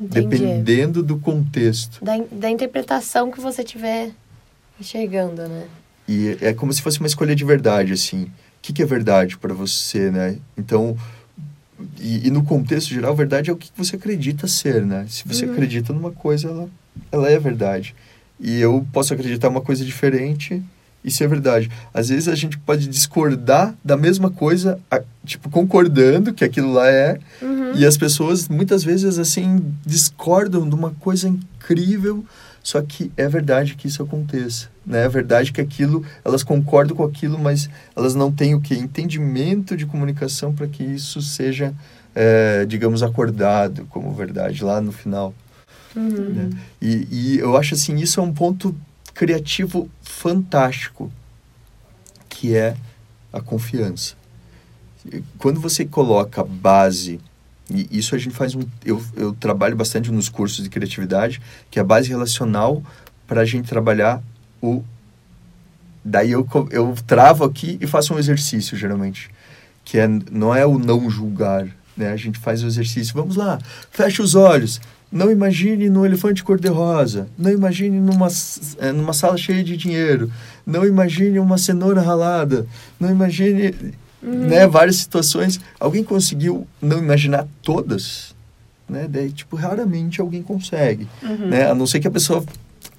Entendi. 0.00 0.28
Dependendo 0.28 1.02
do 1.02 1.18
contexto. 1.18 2.04
Da, 2.04 2.16
da 2.30 2.50
interpretação 2.50 3.30
que 3.30 3.40
você 3.40 3.64
tiver 3.64 4.12
enxergando, 4.80 5.48
né? 5.48 5.66
E 6.08 6.38
é 6.40 6.54
como 6.54 6.72
se 6.72 6.80
fosse 6.80 7.00
uma 7.00 7.06
escolha 7.06 7.34
de 7.34 7.44
verdade, 7.44 7.92
assim. 7.92 8.24
O 8.24 8.30
que, 8.62 8.72
que 8.72 8.82
é 8.82 8.86
verdade 8.86 9.36
para 9.36 9.52
você, 9.52 10.10
né? 10.10 10.38
Então, 10.56 10.96
e, 12.00 12.26
e, 12.26 12.30
no 12.30 12.44
contexto 12.44 12.88
geral, 12.88 13.14
verdade 13.14 13.50
é 13.50 13.52
o 13.52 13.56
que 13.56 13.70
você 13.76 13.96
acredita 13.96 14.46
ser, 14.48 14.84
né? 14.84 15.06
Se 15.08 15.26
você 15.26 15.44
Uhum. 15.46 15.52
acredita 15.52 15.92
numa 15.92 16.10
coisa, 16.10 16.48
ela, 16.48 16.68
ela 17.12 17.30
é 17.30 17.38
verdade. 17.38 17.94
E 18.40 18.60
eu 18.60 18.86
posso 18.92 19.12
acreditar 19.12 19.48
uma 19.48 19.60
coisa 19.60 19.84
diferente 19.84 20.62
e 21.04 21.10
ser 21.10 21.28
verdade. 21.28 21.70
Às 21.94 22.08
vezes 22.08 22.28
a 22.28 22.34
gente 22.34 22.58
pode 22.58 22.88
discordar 22.88 23.74
da 23.84 23.96
mesma 23.96 24.30
coisa, 24.30 24.78
tipo, 25.24 25.48
concordando 25.48 26.32
que 26.34 26.44
aquilo 26.44 26.72
lá 26.72 26.88
é, 26.88 27.18
Uhum. 27.40 27.72
e 27.74 27.86
as 27.86 27.96
pessoas 27.96 28.48
muitas 28.48 28.82
vezes 28.82 29.18
assim 29.18 29.64
discordam 29.86 30.68
de 30.68 30.74
uma 30.74 30.90
coisa 31.00 31.28
incrível, 31.28 32.24
só 32.62 32.82
que 32.82 33.10
é 33.16 33.28
verdade 33.28 33.74
que 33.76 33.86
isso 33.86 34.02
aconteça, 34.02 34.68
né? 34.84 35.04
É 35.04 35.08
verdade 35.08 35.52
que 35.52 35.60
aquilo, 35.60 36.04
elas 36.24 36.42
concordam 36.42 36.96
com 36.96 37.04
aquilo, 37.04 37.38
mas 37.38 37.70
elas 37.96 38.14
não 38.14 38.30
têm 38.30 38.54
o 38.54 38.60
que 38.60 38.74
entendimento 38.74 39.76
de 39.76 39.86
comunicação 39.86 40.52
para 40.52 40.66
que 40.66 40.82
isso 40.82 41.22
seja, 41.22 41.72
é, 42.14 42.66
digamos, 42.66 43.02
acordado 43.02 43.86
como 43.88 44.12
verdade 44.12 44.62
lá 44.64 44.80
no 44.80 44.92
final. 44.92 45.32
Uhum. 45.96 46.28
né? 46.34 46.50
E, 46.82 47.08
e 47.10 47.38
eu 47.38 47.56
acho 47.56 47.74
assim 47.74 47.96
isso 47.96 48.20
é 48.20 48.22
um 48.22 48.32
ponto 48.32 48.74
criativo 49.18 49.90
fantástico, 50.00 51.10
que 52.28 52.54
é 52.54 52.76
a 53.32 53.40
confiança. 53.40 54.14
Quando 55.38 55.60
você 55.60 55.84
coloca 55.84 56.44
base 56.44 57.18
e 57.68 57.98
isso 57.98 58.14
a 58.14 58.18
gente 58.18 58.34
faz 58.36 58.54
um 58.54 58.60
eu, 58.84 59.02
eu 59.16 59.32
trabalho 59.32 59.74
bastante 59.74 60.10
nos 60.12 60.28
cursos 60.28 60.62
de 60.62 60.70
criatividade 60.70 61.42
que 61.70 61.78
é 61.78 61.82
a 61.82 61.84
base 61.84 62.08
relacional 62.08 62.82
para 63.26 63.42
a 63.42 63.44
gente 63.44 63.68
trabalhar 63.68 64.22
o 64.62 64.82
daí 66.02 66.30
eu 66.30 66.48
eu 66.70 66.94
travo 67.06 67.44
aqui 67.44 67.76
e 67.78 67.86
faço 67.86 68.14
um 68.14 68.18
exercício 68.18 68.74
geralmente 68.74 69.30
que 69.84 69.98
é 69.98 70.08
não 70.30 70.54
é 70.54 70.64
o 70.64 70.78
não 70.78 71.10
julgar 71.10 71.66
né 71.98 72.12
a 72.12 72.16
gente 72.16 72.38
faz 72.38 72.62
o 72.62 72.66
exercício 72.66 73.12
vamos 73.14 73.36
lá 73.36 73.58
fecha 73.90 74.22
os 74.22 74.34
olhos 74.34 74.80
não 75.10 75.30
imagine 75.30 75.88
no 75.90 76.04
elefante 76.06 76.44
cor-de-rosa 76.44 77.26
não 77.36 77.50
imagine 77.50 77.98
numa 78.00 78.28
eh, 78.78 78.92
numa 78.92 79.12
sala 79.12 79.36
cheia 79.36 79.64
de 79.64 79.76
dinheiro 79.76 80.30
não 80.66 80.86
imagine 80.86 81.38
uma 81.38 81.58
cenoura 81.58 82.00
ralada 82.00 82.66
não 83.00 83.10
imagine 83.10 83.74
né, 84.20 84.66
várias 84.66 84.96
situações. 84.96 85.60
Alguém 85.78 86.02
conseguiu 86.02 86.66
não 86.82 86.98
imaginar 86.98 87.46
todas? 87.62 88.34
Né? 88.88 89.06
Daí, 89.08 89.30
tipo, 89.30 89.54
raramente 89.54 90.20
alguém 90.20 90.42
consegue. 90.42 91.06
Né? 91.22 91.70
A 91.70 91.74
não 91.74 91.86
ser 91.86 92.00
que 92.00 92.08
a 92.08 92.10
pessoa. 92.10 92.44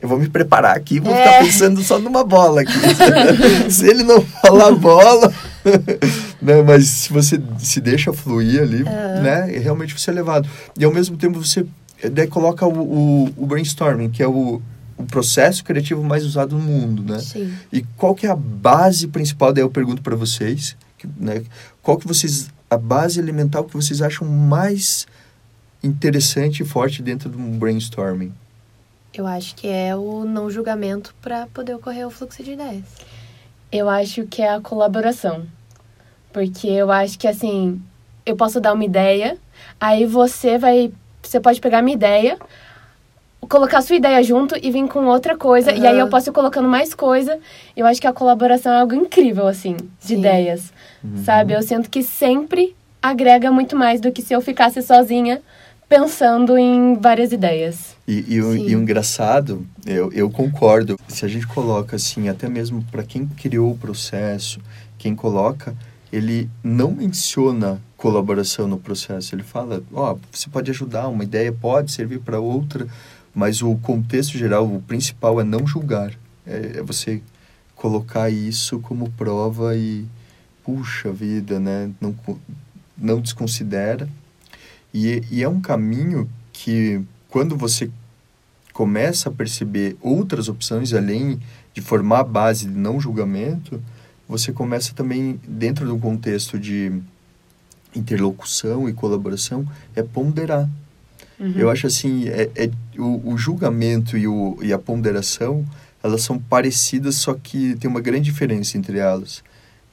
Eu 0.02 0.08
vou 0.08 0.18
me 0.18 0.30
preparar 0.30 0.78
aqui 0.78 0.98
vou 0.98 1.14
É. 1.14 1.18
ficar 1.26 1.40
pensando 1.44 1.84
só 1.84 2.00
numa 2.00 2.24
bola 2.24 2.62
aqui. 2.62 2.72
se 3.70 3.86
ele 3.86 4.04
não 4.04 4.22
falar 4.22 4.72
bola. 4.72 5.30
né? 6.42 6.62
Mas 6.62 6.88
se 6.88 7.14
você 7.14 7.42
se 7.58 7.82
deixa 7.82 8.14
fluir 8.14 8.62
ali, 8.62 8.84
né? 8.84 9.46
Realmente 9.60 9.98
você 9.98 10.10
é 10.10 10.14
levado. 10.14 10.48
E 10.78 10.84
ao 10.84 10.94
mesmo 10.94 11.18
tempo 11.18 11.44
você 11.44 11.66
daí 12.12 12.28
coloca 12.28 12.66
o, 12.66 12.80
o, 12.80 13.34
o 13.36 13.46
brainstorming, 13.46 14.10
que 14.10 14.24
é 14.24 14.28
o, 14.28 14.62
o 14.98 15.06
processo 15.06 15.64
criativo 15.64 16.04
mais 16.04 16.26
usado 16.26 16.58
no 16.58 16.62
mundo, 16.62 17.04
né? 17.04 17.20
Sim. 17.20 17.54
E 17.72 17.82
qual 17.98 18.16
que 18.16 18.26
é 18.26 18.30
a 18.30 18.36
base 18.36 19.08
principal? 19.08 19.52
Daí 19.52 19.64
eu 19.64 19.70
pergunto 19.70 20.02
para 20.02 20.16
vocês, 20.16 20.78
né, 21.18 21.44
qual 21.82 21.98
que 21.98 22.08
vocês 22.08 22.50
a 22.70 22.78
base 22.78 23.20
elemental 23.20 23.64
que 23.64 23.74
vocês 23.74 24.02
acham 24.02 24.28
mais 24.28 25.08
interessante 25.84 26.62
e 26.62 26.66
forte 26.66 27.02
dentro 27.02 27.30
de 27.30 27.38
um 27.38 27.58
brainstorming? 27.58 28.32
Eu 29.14 29.26
acho 29.26 29.56
que 29.56 29.68
é 29.68 29.96
o 29.96 30.24
não 30.24 30.52
julgamento 30.52 31.16
para 31.22 31.48
poder 31.48 31.74
ocorrer 31.74 32.06
o 32.06 32.12
fluxo 32.12 32.44
de 32.44 32.52
ideias. 32.52 32.86
Eu 33.72 33.90
acho 33.90 34.26
que 34.26 34.42
é 34.42 34.50
a 34.50 34.60
colaboração. 34.62 35.46
Porque 36.32 36.68
eu 36.68 36.92
acho 36.92 37.18
que 37.18 37.28
assim, 37.28 37.82
eu 38.26 38.36
posso 38.36 38.60
dar 38.60 38.74
uma 38.74 38.86
ideia, 38.86 39.38
aí 39.80 40.06
você 40.06 40.58
vai. 40.58 40.92
Você 41.22 41.40
pode 41.40 41.60
pegar 41.60 41.80
a 41.80 41.82
minha 41.82 41.96
ideia, 41.96 42.38
colocar 43.42 43.80
a 43.80 43.82
sua 43.82 43.96
ideia 43.96 44.22
junto 44.24 44.56
e 44.56 44.72
vir 44.72 44.88
com 44.88 45.06
outra 45.06 45.38
coisa. 45.38 45.72
E 45.72 45.86
aí 45.86 46.00
eu 46.00 46.08
posso 46.08 46.30
ir 46.30 46.34
colocando 46.34 46.68
mais 46.68 46.94
coisa. 46.94 47.40
Eu 47.76 47.86
acho 47.86 48.00
que 48.00 48.08
a 48.08 48.14
colaboração 48.14 48.72
é 48.72 48.80
algo 48.80 48.94
incrível, 48.96 49.48
assim, 49.48 49.76
de 49.76 50.08
Sim. 50.08 50.20
ideias. 50.20 50.72
Sabe? 51.24 51.54
Eu 51.54 51.62
sinto 51.62 51.90
que 51.90 52.04
sempre 52.04 52.76
agrega 53.02 53.52
muito 53.52 53.76
mais 53.76 54.02
do 54.02 54.12
que 54.12 54.22
se 54.22 54.34
eu 54.34 54.42
ficasse 54.42 54.82
sozinha 54.82 55.42
pensando 55.90 56.56
em 56.56 56.96
várias 56.96 57.32
ideias. 57.32 57.98
E, 58.08 58.36
e, 58.36 58.42
o, 58.42 58.56
e 58.56 58.76
o 58.76 58.82
engraçado, 58.82 59.66
eu, 59.86 60.14
eu 60.14 60.30
concordo, 60.30 60.98
se 61.08 61.26
a 61.26 61.28
gente 61.28 61.48
coloca 61.48 61.96
assim, 61.96 62.30
até 62.30 62.48
mesmo 62.48 62.86
para 62.92 63.04
quem 63.04 63.26
criou 63.26 63.72
o 63.72 63.78
processo, 63.78 64.62
quem 65.00 65.16
coloca, 65.16 65.76
ele 66.14 66.48
não 66.64 66.92
menciona 66.92 67.82
colaboração 67.98 68.68
no 68.68 68.78
processo. 68.78 69.34
Ele 69.34 69.44
fala, 69.44 69.84
ó, 69.92 70.16
você 70.32 70.50
pode 70.50 70.70
ajudar, 70.70 71.08
uma 71.08 71.24
ideia 71.24 71.52
pode 71.52 71.92
servir 71.92 72.20
para 72.20 72.40
outra, 72.40 72.88
mas 73.34 73.62
o 73.62 73.76
contexto 73.78 74.38
geral, 74.38 74.66
o 74.66 74.82
principal 74.82 75.42
é 75.42 75.44
não 75.44 75.66
julgar. 75.66 76.14
É, 76.46 76.78
é 76.78 76.82
você 76.84 77.22
colocar 77.76 78.30
isso 78.30 78.80
como 78.80 79.10
prova 79.12 79.76
e, 79.76 80.06
puxa 80.64 81.12
vida, 81.12 81.60
né? 81.60 81.90
Não, 82.00 82.16
não 82.98 83.20
desconsidera. 83.20 84.08
E, 84.94 85.24
e 85.32 85.44
é 85.44 85.50
um 85.50 85.62
caminho 85.62 86.30
que, 86.52 87.02
quando 87.30 87.56
você 87.56 87.90
começa 88.74 89.30
a 89.30 89.32
perceber 89.32 89.98
outras 90.02 90.48
opções 90.48 90.94
além 90.94 91.40
de 91.74 91.82
formar 91.82 92.20
a 92.20 92.24
base 92.24 92.66
de 92.66 92.72
não 92.78 93.00
julgamento, 93.00 93.82
você 94.28 94.52
começa 94.52 94.94
também, 94.94 95.40
dentro 95.48 95.88
do 95.88 95.98
contexto 95.98 96.58
de 96.60 96.92
interlocução 97.96 98.88
e 98.88 98.94
colaboração, 98.94 99.68
é 99.96 100.04
ponderar. 100.04 100.70
Eu 101.56 101.70
acho 101.70 101.88
assim, 101.88 102.28
é, 102.28 102.50
é- 102.56 102.72
o, 102.98 103.32
o 103.34 103.38
julgamento 103.38 104.18
e, 104.18 104.28
o, 104.28 104.58
e 104.62 104.74
a 104.74 104.78
ponderação, 104.78 105.66
elas 106.04 106.22
são 106.22 106.38
parecidas, 106.38 107.16
só 107.16 107.34
que 107.34 107.76
tem 107.78 107.90
uma 107.90 108.02
grande 108.02 108.26
diferença 108.26 108.78
entre 108.78 108.98
elas. 109.00 109.42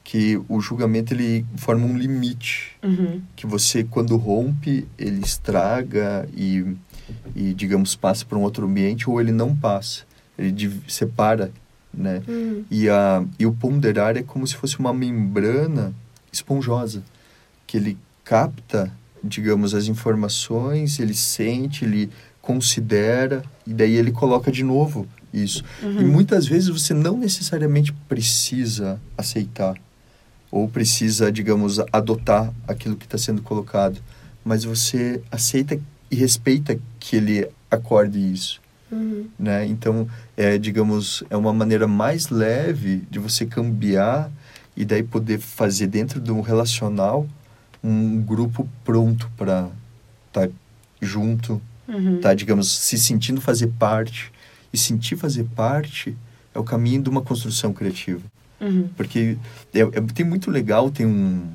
Que 0.09 0.39
o 0.47 0.61
julgamento, 0.61 1.13
ele 1.13 1.45
forma 1.57 1.85
um 1.85 1.97
limite 1.97 2.77
Uhum. 2.81 3.21
que 3.35 3.45
você 3.45 3.83
quando 3.83 4.15
rompe 4.15 4.87
ele 4.97 5.19
estraga 5.19 6.25
e, 6.33 6.63
e 7.35 7.53
digamos 7.53 7.93
passa 7.95 8.23
para 8.25 8.37
um 8.37 8.41
outro 8.41 8.65
ambiente 8.65 9.09
ou 9.09 9.19
ele 9.19 9.33
não 9.33 9.53
passa 9.53 10.05
ele 10.37 10.71
separa 10.87 11.51
né 11.93 12.21
Uhum. 12.25 12.63
e 12.71 12.87
a 12.87 13.25
e 13.37 13.45
o 13.45 13.51
ponderar 13.51 14.15
é 14.15 14.23
como 14.23 14.47
se 14.47 14.55
fosse 14.55 14.79
uma 14.79 14.93
membrana 14.93 15.93
esponjosa 16.31 17.03
que 17.67 17.75
ele 17.75 17.97
capta 18.23 18.89
digamos 19.21 19.73
as 19.73 19.87
informações 19.87 20.99
ele 20.99 21.13
sente 21.15 21.83
ele 21.83 22.09
considera 22.41 23.43
e 23.65 23.73
daí 23.73 23.95
ele 23.95 24.11
coloca 24.13 24.49
de 24.49 24.63
novo 24.63 25.05
isso. 25.33 25.61
E 25.83 26.03
muitas 26.05 26.47
vezes 26.47 26.69
você 26.69 26.93
não 26.93 27.17
necessariamente 27.17 27.91
precisa 28.07 28.99
aceitar 29.17 29.75
ou 30.51 30.67
precisa, 30.67 31.31
digamos, 31.31 31.79
adotar 31.91 32.53
aquilo 32.67 32.95
que 32.95 33.05
está 33.05 33.17
sendo 33.17 33.41
colocado, 33.41 33.99
mas 34.43 34.63
você 34.63 35.21
aceita 35.31 35.79
e 36.09 36.15
respeita 36.15 36.79
que 36.99 37.15
ele 37.15 37.47
acorde 37.69 38.19
isso. 38.19 38.61
Uhum. 38.91 39.27
Né? 39.37 39.65
Então, 39.65 40.07
é, 40.37 40.57
digamos, 40.57 41.23
é 41.29 41.35
uma 41.35 41.53
maneira 41.53 41.87
mais 41.87 42.29
leve 42.29 43.03
de 43.11 43.19
você 43.19 43.45
cambiar 43.45 44.31
e 44.75 44.85
daí 44.85 45.03
poder 45.03 45.39
fazer 45.39 45.87
dentro 45.87 46.21
de 46.21 46.31
um 46.31 46.41
relacional 46.41 47.27
um 47.83 48.21
grupo 48.21 48.67
pronto 48.83 49.29
para 49.37 49.69
estar 50.29 50.47
tá 50.47 50.53
junto, 51.01 51.61
Uhum. 51.87 52.19
tá, 52.19 52.33
digamos, 52.33 52.69
se 52.69 52.97
sentindo 52.97 53.39
fazer 53.39 53.67
parte. 53.79 54.31
E 54.73 54.77
sentir 54.77 55.15
fazer 55.15 55.45
parte 55.55 56.15
é 56.53 56.59
o 56.59 56.63
caminho 56.63 57.01
de 57.01 57.09
uma 57.09 57.21
construção 57.21 57.71
criativa. 57.71 58.21
Uhum. 58.59 58.89
Porque 58.97 59.37
é, 59.73 59.79
é, 59.79 60.01
tem 60.13 60.25
muito 60.25 60.49
legal, 60.49 60.89
tem 60.89 61.05
um, 61.05 61.47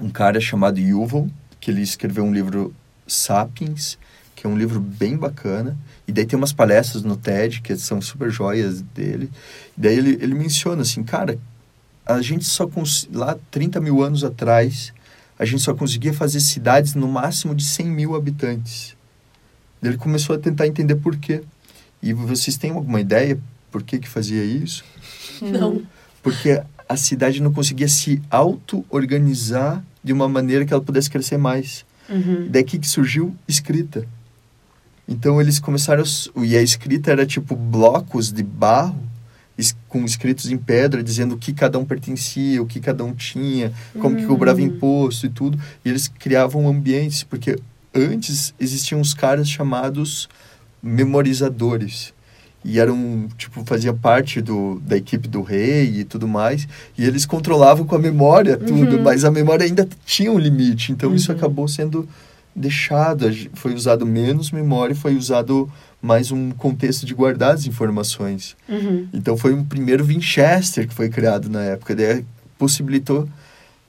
um 0.00 0.08
cara 0.10 0.40
chamado 0.40 0.78
Yuval, 0.78 1.28
que 1.60 1.70
ele 1.70 1.82
escreveu 1.82 2.24
um 2.24 2.32
livro 2.32 2.74
Sapiens, 3.06 3.98
que 4.34 4.46
é 4.46 4.50
um 4.50 4.56
livro 4.56 4.80
bem 4.80 5.16
bacana. 5.16 5.76
E 6.06 6.12
daí 6.12 6.24
tem 6.24 6.36
umas 6.38 6.52
palestras 6.52 7.02
no 7.02 7.16
TED, 7.16 7.60
que 7.60 7.76
são 7.76 8.00
super 8.00 8.30
joias 8.30 8.80
dele. 8.80 9.30
E 9.76 9.80
daí 9.80 9.96
ele, 9.98 10.18
ele 10.20 10.34
menciona 10.34 10.82
assim, 10.82 11.02
cara, 11.02 11.38
a 12.06 12.22
gente 12.22 12.44
só, 12.44 12.66
cons- 12.66 13.08
lá 13.12 13.36
30 13.50 13.80
mil 13.80 14.02
anos 14.02 14.24
atrás, 14.24 14.92
a 15.38 15.44
gente 15.44 15.62
só 15.62 15.74
conseguia 15.74 16.14
fazer 16.14 16.40
cidades 16.40 16.94
no 16.94 17.06
máximo 17.08 17.54
de 17.54 17.64
100 17.64 17.86
mil 17.86 18.14
habitantes. 18.14 18.96
Ele 19.82 19.96
começou 19.96 20.34
a 20.34 20.38
tentar 20.38 20.66
entender 20.66 20.96
por 20.96 21.16
quê. 21.16 21.42
E 22.02 22.12
vocês 22.12 22.56
têm 22.56 22.70
alguma 22.70 23.00
ideia 23.00 23.38
por 23.70 23.82
que 23.82 23.98
que 23.98 24.08
fazia 24.08 24.42
isso? 24.44 24.84
Não. 25.42 25.82
Porque 26.30 26.62
a 26.88 26.96
cidade 26.96 27.42
não 27.42 27.52
conseguia 27.52 27.88
se 27.88 28.22
auto-organizar 28.30 29.84
de 30.02 30.12
uma 30.12 30.28
maneira 30.28 30.64
que 30.64 30.72
ela 30.72 30.82
pudesse 30.82 31.10
crescer 31.10 31.36
mais. 31.36 31.84
Uhum. 32.08 32.48
Daí 32.50 32.64
que 32.64 32.86
surgiu 32.86 33.36
escrita. 33.46 34.06
Então 35.06 35.40
eles 35.40 35.58
começaram. 35.58 36.02
a 36.02 36.44
E 36.44 36.56
a 36.56 36.62
escrita 36.62 37.10
era 37.10 37.26
tipo 37.26 37.54
blocos 37.54 38.32
de 38.32 38.42
barro 38.42 39.08
com 39.88 40.04
escritos 40.04 40.50
em 40.50 40.56
pedra 40.56 41.02
dizendo 41.02 41.34
o 41.34 41.38
que 41.38 41.52
cada 41.52 41.78
um 41.78 41.84
pertencia, 41.84 42.62
o 42.62 42.66
que 42.66 42.78
cada 42.78 43.04
um 43.04 43.12
tinha, 43.12 43.72
como 43.98 44.16
que 44.16 44.24
cobrava 44.24 44.62
imposto 44.62 45.26
e 45.26 45.28
tudo. 45.28 45.58
E 45.84 45.88
eles 45.88 46.06
criavam 46.06 46.68
ambientes, 46.68 47.24
porque 47.24 47.58
antes 47.94 48.54
existiam 48.60 49.00
uns 49.00 49.14
caras 49.14 49.48
chamados 49.48 50.28
memorizadores. 50.82 52.14
E 52.68 52.78
eram, 52.78 53.28
tipo, 53.38 53.64
fazia 53.64 53.94
parte 53.94 54.42
do, 54.42 54.78
da 54.84 54.94
equipe 54.94 55.26
do 55.26 55.40
rei 55.40 56.00
e 56.00 56.04
tudo 56.04 56.28
mais. 56.28 56.68
E 56.98 57.04
eles 57.06 57.24
controlavam 57.24 57.86
com 57.86 57.96
a 57.96 57.98
memória 57.98 58.58
tudo, 58.58 59.00
mas 59.00 59.24
a 59.24 59.30
memória 59.30 59.64
ainda 59.64 59.88
tinha 60.04 60.30
um 60.30 60.38
limite. 60.38 60.92
Então 60.92 61.14
isso 61.14 61.32
acabou 61.32 61.66
sendo 61.66 62.06
deixado. 62.54 63.26
Foi 63.54 63.72
usado 63.72 64.04
menos 64.04 64.50
memória, 64.50 64.94
foi 64.94 65.16
usado 65.16 65.66
mais 66.02 66.30
um 66.30 66.50
contexto 66.50 67.06
de 67.06 67.14
guardar 67.14 67.54
as 67.54 67.66
informações. 67.66 68.54
Uhum. 68.68 69.08
Então 69.14 69.34
foi 69.34 69.54
um 69.54 69.64
primeiro 69.64 70.04
Winchester 70.04 70.86
que 70.86 70.92
foi 70.92 71.08
criado 71.08 71.48
na 71.48 71.62
época. 71.62 71.96
Daí 71.96 72.22
possibilitou 72.58 73.26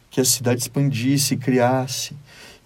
que 0.09 0.21
a 0.21 0.25
cidade 0.25 0.61
expandisse, 0.61 1.35
criasse 1.35 2.15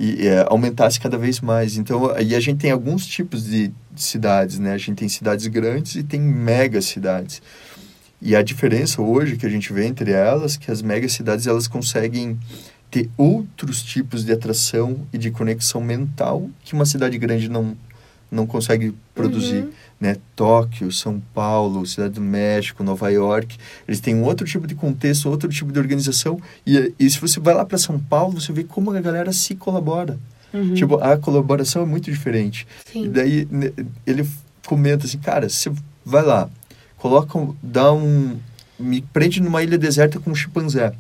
e 0.03 0.27
é, 0.27 0.45
aumentasse 0.49 0.99
cada 0.99 1.17
vez 1.17 1.39
mais. 1.39 1.77
Então, 1.77 2.11
aí 2.11 2.35
a 2.35 2.39
gente 2.39 2.59
tem 2.59 2.71
alguns 2.71 3.05
tipos 3.05 3.45
de 3.45 3.71
de 3.93 4.01
cidades, 4.01 4.59
né? 4.59 4.73
A 4.73 4.77
gente 4.77 4.95
tem 4.95 5.07
cidades 5.07 5.45
grandes 5.47 5.95
e 5.95 6.03
tem 6.03 6.19
mega 6.19 6.81
cidades. 6.81 7.41
E 8.21 8.35
a 8.35 8.41
diferença 8.41 9.01
hoje 9.01 9.37
que 9.37 9.45
a 9.45 9.49
gente 9.49 9.71
vê 9.71 9.85
entre 9.85 10.11
elas, 10.11 10.57
que 10.57 10.71
as 10.71 10.81
mega 10.81 11.07
cidades 11.07 11.45
elas 11.45 11.67
conseguem 11.67 12.39
ter 12.89 13.09
outros 13.17 13.83
tipos 13.83 14.23
de 14.23 14.31
atração 14.31 15.05
e 15.11 15.17
de 15.17 15.29
conexão 15.29 15.81
mental 15.81 16.49
que 16.63 16.73
uma 16.73 16.85
cidade 16.85 17.17
grande 17.17 17.49
não 17.49 17.75
não 18.33 18.45
consegue 18.47 18.93
produzir, 19.13 19.67
né? 19.99 20.17
Tóquio, 20.35 20.91
São 20.91 21.21
Paulo, 21.33 21.85
Cidade 21.85 22.15
do 22.15 22.21
México, 22.21 22.83
Nova 22.83 23.09
York, 23.09 23.57
eles 23.87 23.99
têm 23.99 24.15
um 24.15 24.23
outro 24.23 24.45
tipo 24.45 24.65
de 24.67 24.75
contexto, 24.75 25.29
outro 25.29 25.47
tipo 25.49 25.71
de 25.71 25.79
organização 25.79 26.39
e, 26.65 26.93
e 26.99 27.09
se 27.09 27.19
você 27.19 27.39
vai 27.39 27.53
lá 27.53 27.63
para 27.63 27.77
São 27.77 27.97
Paulo, 27.99 28.39
você 28.41 28.51
vê 28.51 28.63
como 28.63 28.91
a 28.91 28.99
galera 28.99 29.31
se 29.31 29.55
colabora. 29.55 30.17
Uhum. 30.53 30.73
Tipo, 30.73 30.95
a 30.97 31.17
colaboração 31.17 31.81
é 31.81 31.85
muito 31.85 32.11
diferente. 32.11 32.67
E 32.89 32.91
Sim. 32.93 33.09
daí 33.11 33.47
ne- 33.49 33.73
ele 34.05 34.27
comenta 34.67 35.05
assim, 35.05 35.17
cara, 35.17 35.49
você 35.49 35.71
vai 36.05 36.23
lá, 36.23 36.49
coloca, 36.97 37.39
dá 37.61 37.91
um, 37.93 38.37
me 38.79 39.01
prende 39.01 39.41
numa 39.41 39.63
ilha 39.63 39.77
deserta 39.77 40.19
com 40.19 40.31
um 40.31 40.35
chimpanzé. 40.35 40.93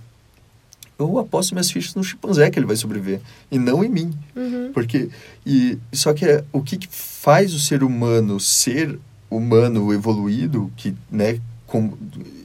Eu 0.97 1.17
aposto 1.19 1.53
minhas 1.53 1.71
fichas 1.71 1.95
no 1.95 2.03
chimpanzé 2.03 2.49
que 2.49 2.59
ele 2.59 2.65
vai 2.65 2.75
sobreviver 2.75 3.19
e 3.51 3.57
não 3.57 3.83
em 3.83 3.89
mim, 3.89 4.13
Uhum. 4.35 4.71
porque 4.73 5.09
e 5.45 5.77
só 5.91 6.13
que 6.13 6.25
é, 6.25 6.43
o 6.51 6.61
que, 6.61 6.77
que 6.77 6.87
faz 6.89 7.53
o 7.53 7.59
ser 7.59 7.83
humano 7.83 8.39
ser 8.39 8.99
humano 9.29 9.91
evoluído, 9.91 10.71
que 10.77 10.95
né, 11.11 11.39
com, 11.65 11.93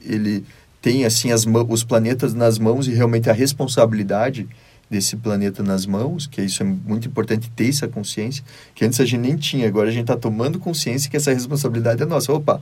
ele 0.03 0.43
tem 0.81 1.05
assim 1.05 1.31
as 1.31 1.45
os 1.45 1.83
planetas 1.83 2.33
nas 2.33 2.57
mãos 2.57 2.87
e 2.87 2.91
realmente 2.91 3.29
a 3.29 3.33
responsabilidade 3.33 4.47
desse 4.89 5.15
planeta 5.15 5.61
nas 5.61 5.85
mãos, 5.85 6.25
que 6.25 6.41
isso 6.41 6.63
é 6.63 6.65
muito 6.65 7.07
importante 7.07 7.49
ter 7.55 7.69
essa 7.69 7.87
consciência, 7.87 8.43
que 8.73 8.83
antes 8.83 8.99
a 8.99 9.05
gente 9.05 9.19
nem 9.19 9.35
tinha, 9.35 9.67
agora 9.67 9.89
a 9.89 9.91
gente 9.91 10.01
está 10.01 10.17
tomando 10.17 10.57
consciência 10.57 11.09
que 11.09 11.17
essa 11.17 11.31
responsabilidade 11.31 12.01
é 12.01 12.05
nossa. 12.05 12.33
Opa, 12.33 12.59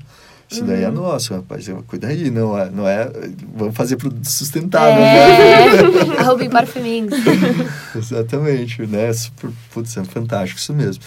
isso 0.49 0.63
daí 0.63 0.83
é 0.83 0.89
nosso, 0.89 1.33
rapaz, 1.33 1.67
cuida 1.87 2.07
aí, 2.07 2.31
não 2.31 2.57
é, 2.57 2.69
não 2.69 2.87
é, 2.87 3.11
vamos 3.53 3.75
fazer 3.75 3.97
produto 3.97 4.25
sustentável. 4.25 4.95
né? 4.95 5.17
É. 6.17 6.21
Arroba 6.21 6.49
Parfumins. 6.49 7.11
Exatamente, 7.95 8.85
né? 8.87 9.11
Super, 9.13 9.51
putz, 9.73 9.95
é 9.97 10.03
fantástico 10.03 10.59
isso 10.59 10.73
mesmo. 10.73 11.03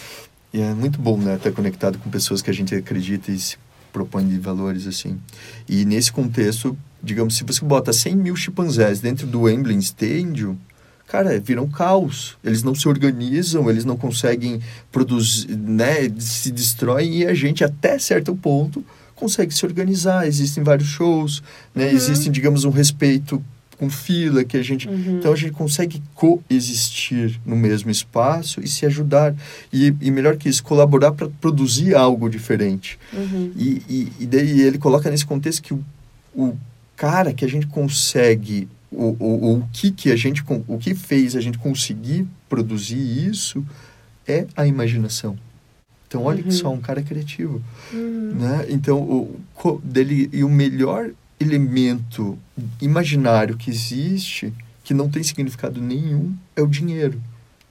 E 0.53 0.61
é 0.61 0.73
muito 0.73 0.99
bom, 0.99 1.17
né? 1.17 1.35
Estar 1.35 1.51
conectado 1.51 1.97
com 1.97 2.09
pessoas 2.09 2.41
que 2.41 2.49
a 2.49 2.53
gente 2.53 2.73
acredita 2.75 3.31
e 3.31 3.39
se 3.39 3.57
propõe 3.91 4.27
de 4.27 4.37
valores, 4.37 4.85
assim. 4.87 5.19
E 5.67 5.85
nesse 5.85 6.11
contexto, 6.11 6.77
digamos, 7.01 7.35
se 7.35 7.43
você 7.43 7.63
bota 7.65 7.91
100 7.91 8.15
mil 8.15 8.35
chimpanzés 8.35 8.99
dentro 8.99 9.25
do 9.27 9.41
Wembley 9.41 9.77
Stadium, 9.79 10.57
cara, 11.11 11.37
vira 11.41 11.61
um 11.61 11.67
caos. 11.67 12.37
Eles 12.41 12.63
não 12.63 12.73
se 12.73 12.87
organizam, 12.87 13.69
eles 13.69 13.83
não 13.83 13.97
conseguem 13.97 14.61
produzir, 14.89 15.57
né? 15.57 16.09
Se 16.17 16.49
destroem 16.49 17.17
e 17.17 17.25
a 17.27 17.33
gente, 17.33 17.65
até 17.65 17.99
certo 17.99 18.33
ponto, 18.33 18.83
consegue 19.13 19.53
se 19.53 19.65
organizar. 19.65 20.25
Existem 20.25 20.63
vários 20.63 20.87
shows, 20.87 21.43
né? 21.75 21.91
Existem, 21.91 22.31
digamos, 22.31 22.63
um 22.63 22.69
respeito 22.69 23.43
com 23.77 23.89
fila 23.89 24.43
que 24.43 24.55
a 24.55 24.61
gente 24.61 24.87
então 24.87 25.33
a 25.33 25.35
gente 25.35 25.53
consegue 25.53 26.03
coexistir 26.13 27.41
no 27.43 27.55
mesmo 27.55 27.89
espaço 27.89 28.61
e 28.61 28.67
se 28.67 28.85
ajudar 28.85 29.33
e, 29.73 29.91
e 29.99 30.11
melhor 30.11 30.37
que 30.37 30.47
isso 30.47 30.63
colaborar 30.63 31.11
para 31.13 31.27
produzir 31.41 31.95
algo 31.95 32.29
diferente 32.29 32.99
Uhum. 33.11 33.51
e, 33.55 33.81
e, 33.89 34.11
e 34.19 34.25
daí 34.27 34.61
ele 34.61 34.77
coloca 34.77 35.09
nesse 35.09 35.25
contexto 35.25 35.63
que 35.63 35.73
o, 35.73 35.83
o 36.35 36.55
cara 36.95 37.33
que 37.33 37.43
a 37.43 37.47
gente 37.47 37.65
consegue 37.65 38.69
o, 38.91 39.15
o, 39.19 39.53
o 39.53 39.69
que 39.71 39.91
que 39.91 40.11
a 40.11 40.15
gente 40.15 40.43
o 40.67 40.77
que 40.77 40.93
fez 40.93 41.35
a 41.35 41.41
gente 41.41 41.57
conseguir 41.57 42.27
produzir 42.49 42.97
isso 42.97 43.65
é 44.27 44.45
a 44.55 44.67
imaginação 44.67 45.37
então 46.07 46.23
olha 46.23 46.43
que 46.43 46.51
só 46.51 46.71
um 46.71 46.81
cara 46.81 47.01
criativo 47.01 47.61
né? 47.93 48.65
Então, 48.69 48.99
o, 48.99 49.41
dele, 49.83 50.29
e 50.31 50.43
o 50.43 50.49
melhor 50.49 51.11
elemento 51.39 52.37
imaginário 52.81 53.57
que 53.57 53.69
existe, 53.69 54.53
que 54.83 54.93
não 54.93 55.09
tem 55.09 55.23
significado 55.23 55.81
nenhum, 55.81 56.33
é 56.55 56.61
o 56.61 56.67
dinheiro. 56.67 57.21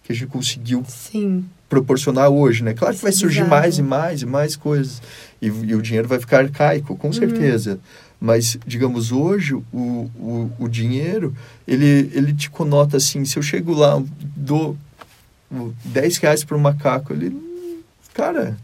Que 0.02 0.12
a 0.12 0.14
gente 0.14 0.28
conseguiu 0.28 0.85
Sim. 0.88 1.44
proporcionar 1.68 2.28
hoje, 2.28 2.64
né? 2.64 2.74
Claro 2.74 2.94
que 2.94 3.02
vai 3.02 3.12
é 3.12 3.14
surgir 3.14 3.44
mais 3.44 3.78
e 3.78 3.83
mais 3.83 4.22
e 4.22 4.26
mais 4.26 4.56
coisas. 4.56 5.00
E, 5.40 5.46
e 5.46 5.74
o 5.74 5.83
dinheiro 5.83 6.09
vai 6.09 6.18
ficar 6.18 6.40
arcaico, 6.40 6.96
com 6.96 7.12
certeza. 7.12 7.78
Mas, 8.20 8.59
digamos, 8.66 9.12
hoje, 9.12 9.54
o, 9.54 9.64
o, 9.72 10.52
o 10.59 10.68
dinheiro, 10.68 11.35
ele, 11.66 12.11
ele 12.12 12.35
te 12.35 12.50
conota 12.50 12.98
assim, 12.98 13.24
se 13.24 13.38
eu 13.38 13.42
chego 13.42 13.72
lá, 13.72 14.02
dou 14.37 14.76
o 15.50 15.72
10 15.87 16.18
reais 16.18 16.44
para 16.44 16.56
um 16.56 16.61
macaco, 16.61 17.14
ele, 17.14 17.28
"Hum, 17.30 17.78
cara, 18.12 18.59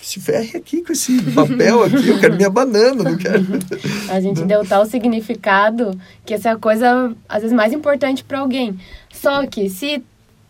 se 0.00 0.20
ferre 0.20 0.56
aqui 0.56 0.82
com 0.82 0.92
esse 0.92 1.20
papel 1.32 1.82
aqui, 1.82 2.08
eu 2.08 2.20
quero 2.20 2.36
minha 2.36 2.48
banana, 2.50 3.02
não 3.02 3.16
quero... 3.16 3.44
A 4.08 4.20
gente 4.20 4.44
deu 4.44 4.64
tal 4.64 4.86
significado 4.86 5.98
que 6.24 6.34
essa 6.34 6.50
é 6.50 6.52
a 6.52 6.56
coisa, 6.56 7.12
às 7.28 7.42
vezes, 7.42 7.56
mais 7.56 7.72
importante 7.72 8.22
para 8.22 8.38
alguém. 8.38 8.78
Só 9.12 9.46
que 9.46 9.68
se 9.68 10.02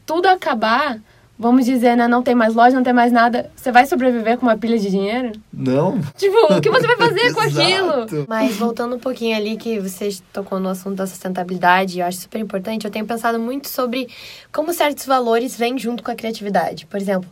tudo 0.07 0.27
acabar, 0.27 1.01
vamos 1.43 1.67
dizer, 1.67 1.97
né, 1.97 2.07
não 2.07 2.23
tem 2.23 2.35
mais 2.35 2.55
loja, 2.55 2.77
não 2.77 2.85
tem 2.85 2.93
mais 2.93 3.11
nada, 3.11 3.51
você 3.57 3.73
vai 3.73 3.85
sobreviver 3.85 4.39
com 4.39 4.47
uma 4.47 4.57
pilha 4.57 4.79
de 4.79 4.89
dinheiro? 4.89 5.33
Não. 5.53 6.01
Tipo, 6.17 6.55
o 6.55 6.61
que 6.61 6.71
você 6.71 6.87
vai 6.87 6.97
fazer 6.97 7.35
com 7.35 7.41
aquilo? 7.43 8.27
Mas 8.29 8.57
voltando 8.57 8.95
um 8.95 8.99
pouquinho 8.99 9.37
ali 9.37 9.57
que 9.57 9.81
você 9.81 10.09
tocou 10.33 10.61
no 10.61 10.69
assunto 10.69 10.95
da 10.95 11.07
sustentabilidade, 11.07 11.99
eu 11.99 12.07
acho 12.07 12.19
super 12.19 12.39
importante, 12.39 12.85
eu 12.85 12.91
tenho 12.91 13.05
pensado 13.05 13.39
muito 13.41 13.69
sobre 13.69 14.09
como 14.53 14.73
certos 14.73 15.05
valores 15.05 15.57
vêm 15.57 15.77
junto 15.77 16.03
com 16.03 16.11
a 16.13 16.15
criatividade. 16.15 16.87
Por 16.87 17.01
exemplo, 17.01 17.29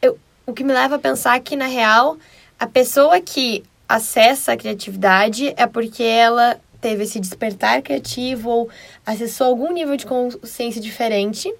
eu, 0.00 0.16
o 0.46 0.52
que 0.52 0.62
me 0.62 0.72
leva 0.72 0.94
a 0.94 0.98
pensar 0.98 1.38
que, 1.40 1.56
na 1.56 1.66
real, 1.66 2.16
a 2.58 2.66
pessoa 2.66 3.20
que 3.20 3.64
acessa 3.88 4.52
a 4.52 4.56
criatividade 4.56 5.52
é 5.56 5.66
porque 5.66 6.04
ela 6.04 6.56
teve 6.80 7.02
esse 7.02 7.18
despertar 7.18 7.82
criativo 7.82 8.48
ou 8.48 8.70
acessou 9.04 9.48
algum 9.48 9.72
nível 9.72 9.96
de 9.96 10.06
consciência 10.06 10.80
diferente, 10.80 11.52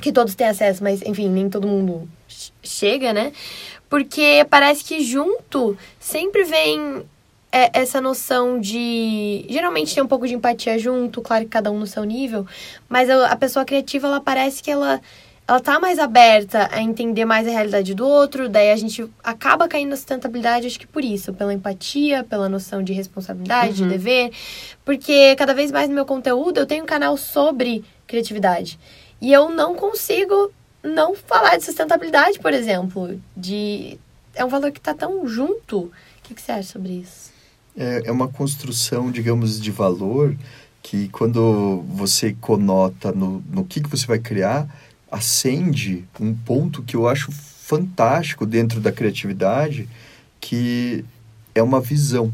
que 0.00 0.12
todos 0.12 0.34
têm 0.34 0.48
acesso, 0.48 0.82
mas 0.82 1.02
enfim, 1.02 1.28
nem 1.28 1.48
todo 1.48 1.66
mundo 1.66 2.08
chega, 2.62 3.12
né? 3.12 3.32
Porque 3.88 4.46
parece 4.48 4.84
que 4.84 5.02
junto 5.02 5.76
sempre 5.98 6.44
vem 6.44 7.02
é, 7.50 7.80
essa 7.80 8.00
noção 8.00 8.60
de. 8.60 9.44
Geralmente 9.48 9.94
tem 9.94 10.02
um 10.02 10.06
pouco 10.06 10.26
de 10.26 10.34
empatia 10.34 10.78
junto, 10.78 11.22
claro 11.22 11.44
que 11.44 11.50
cada 11.50 11.70
um 11.70 11.78
no 11.78 11.86
seu 11.86 12.04
nível, 12.04 12.46
mas 12.88 13.08
a, 13.08 13.34
pessoa 13.36 13.64
criativa, 13.64 14.06
ela 14.06 14.20
parece 14.20 14.62
que 14.62 14.70
ela 14.70 15.00
ela 15.48 15.60
tá 15.60 15.80
mais 15.80 15.98
aberta 15.98 16.68
a 16.70 16.82
entender 16.82 17.24
mais 17.24 17.48
a 17.48 17.50
realidade 17.50 17.94
do 17.94 18.06
outro, 18.06 18.50
daí 18.50 18.70
a 18.70 18.76
gente 18.76 19.08
acaba 19.24 19.66
caindo 19.66 19.88
na 19.88 19.96
sustentabilidade, 19.96 20.66
acho 20.66 20.78
que 20.78 20.86
por 20.86 21.02
isso, 21.02 21.32
pela 21.32 21.54
empatia, 21.54 22.22
pela 22.22 22.50
noção 22.50 22.82
de 22.82 22.92
responsabilidade, 22.92 23.82
uhum. 23.82 23.88
de 23.88 23.94
dever, 23.94 24.30
porque 24.84 25.34
cada 25.36 25.54
vez 25.54 25.72
mais 25.72 25.88
no 25.88 25.94
meu 25.94 26.04
conteúdo 26.04 26.58
eu 26.58 26.66
tenho 26.66 26.84
um 26.84 26.86
canal 26.86 27.16
sobre 27.16 27.82
criatividade. 28.06 28.78
E 29.20 29.32
eu 29.32 29.50
não 29.50 29.74
consigo 29.74 30.52
não 30.82 31.14
falar 31.14 31.56
de 31.56 31.64
sustentabilidade, 31.64 32.38
por 32.38 32.52
exemplo, 32.52 33.20
de 33.36 33.98
é 34.34 34.44
um 34.44 34.48
valor 34.48 34.70
que 34.70 34.78
está 34.78 34.94
tão 34.94 35.26
junto. 35.26 35.78
O 35.78 35.92
que, 36.22 36.34
que 36.34 36.40
você 36.40 36.52
acha 36.52 36.72
sobre 36.72 36.92
isso? 36.92 37.32
É, 37.76 38.02
é 38.06 38.12
uma 38.12 38.28
construção, 38.28 39.10
digamos, 39.10 39.60
de 39.60 39.70
valor 39.70 40.36
que 40.82 41.08
quando 41.08 41.82
você 41.88 42.36
conota 42.40 43.12
no, 43.12 43.42
no 43.50 43.64
que, 43.64 43.80
que 43.80 43.88
você 43.88 44.06
vai 44.06 44.18
criar, 44.18 44.68
acende 45.10 46.04
um 46.20 46.34
ponto 46.34 46.82
que 46.82 46.94
eu 46.94 47.08
acho 47.08 47.32
fantástico 47.32 48.46
dentro 48.46 48.80
da 48.80 48.92
criatividade, 48.92 49.88
que 50.40 51.04
é 51.54 51.62
uma 51.62 51.80
visão. 51.80 52.32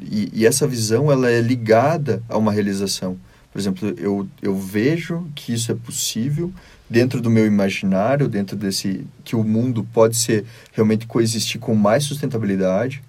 E, 0.00 0.30
e, 0.32 0.46
essa 0.46 0.66
visão 0.66 1.10
ela 1.10 1.30
é 1.30 1.40
ligada 1.40 2.22
a 2.28 2.36
uma 2.36 2.52
realização. 2.52 3.16
Por 3.52 3.58
exemplo, 3.58 3.94
eu, 3.98 4.26
eu 4.40 4.56
vejo 4.56 5.26
que 5.34 5.52
isso 5.52 5.70
é 5.70 5.74
possível 5.74 6.52
dentro 6.88 7.20
do 7.20 7.30
meu 7.30 7.46
imaginário, 7.46 8.28
dentro 8.28 8.56
desse 8.56 9.04
que 9.24 9.36
o 9.36 9.44
mundo 9.44 9.86
pode 9.92 10.16
ser 10.16 10.44
realmente 10.72 11.06
coexistir 11.06 11.60
com 11.60 11.74
mais 11.74 12.04
sustentabilidade. 12.04 13.02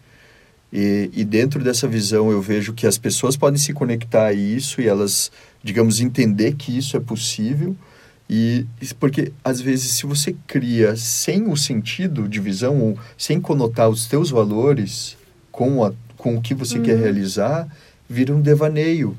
E, 0.72 1.10
e 1.14 1.24
dentro 1.24 1.64
dessa 1.64 1.88
visão 1.88 2.32
eu 2.32 2.42
vejo 2.42 2.74
que 2.74 2.88
as 2.88 2.98
pessoas 2.98 3.38
podem 3.38 3.60
se 3.60 3.74
conectar 3.74 4.26
a 4.26 4.34
isso 4.34 4.82
e 4.82 4.88
elas, 4.88 5.32
digamos, 5.64 6.00
entender 6.02 6.56
que 6.56 6.76
isso 6.78 6.98
é 6.98 7.00
possível 7.00 7.76
e 8.30 8.66
porque 9.00 9.32
às 9.44 9.60
vezes 9.62 9.92
se 9.92 10.06
você 10.06 10.36
cria 10.48 10.96
sem 10.96 11.48
o 11.48 11.58
sentido 11.58 12.28
de 12.28 12.40
visão 12.40 12.80
ou 12.80 12.98
sem 13.18 13.40
conotar 13.40 13.90
os 13.90 14.08
teus 14.08 14.30
valores 14.30 15.18
com, 15.52 15.84
a, 15.84 15.94
com 16.18 16.38
o 16.38 16.42
que 16.42 16.54
você 16.54 16.78
uhum. 16.78 16.84
quer 16.84 16.98
realizar, 16.98 17.68
vira 18.10 18.34
um 18.34 18.42
devaneio, 18.42 19.16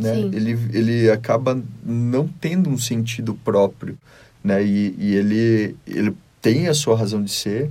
né? 0.00 0.18
Ele, 0.18 0.58
ele 0.72 1.10
acaba 1.10 1.60
não 1.84 2.28
tendo 2.28 2.68
um 2.70 2.78
sentido 2.78 3.34
próprio, 3.34 3.98
né? 4.42 4.64
E, 4.64 4.94
e 4.98 5.14
ele, 5.14 5.76
ele 5.86 6.14
tem 6.40 6.68
a 6.68 6.74
sua 6.74 6.96
razão 6.96 7.22
de 7.22 7.30
ser, 7.30 7.70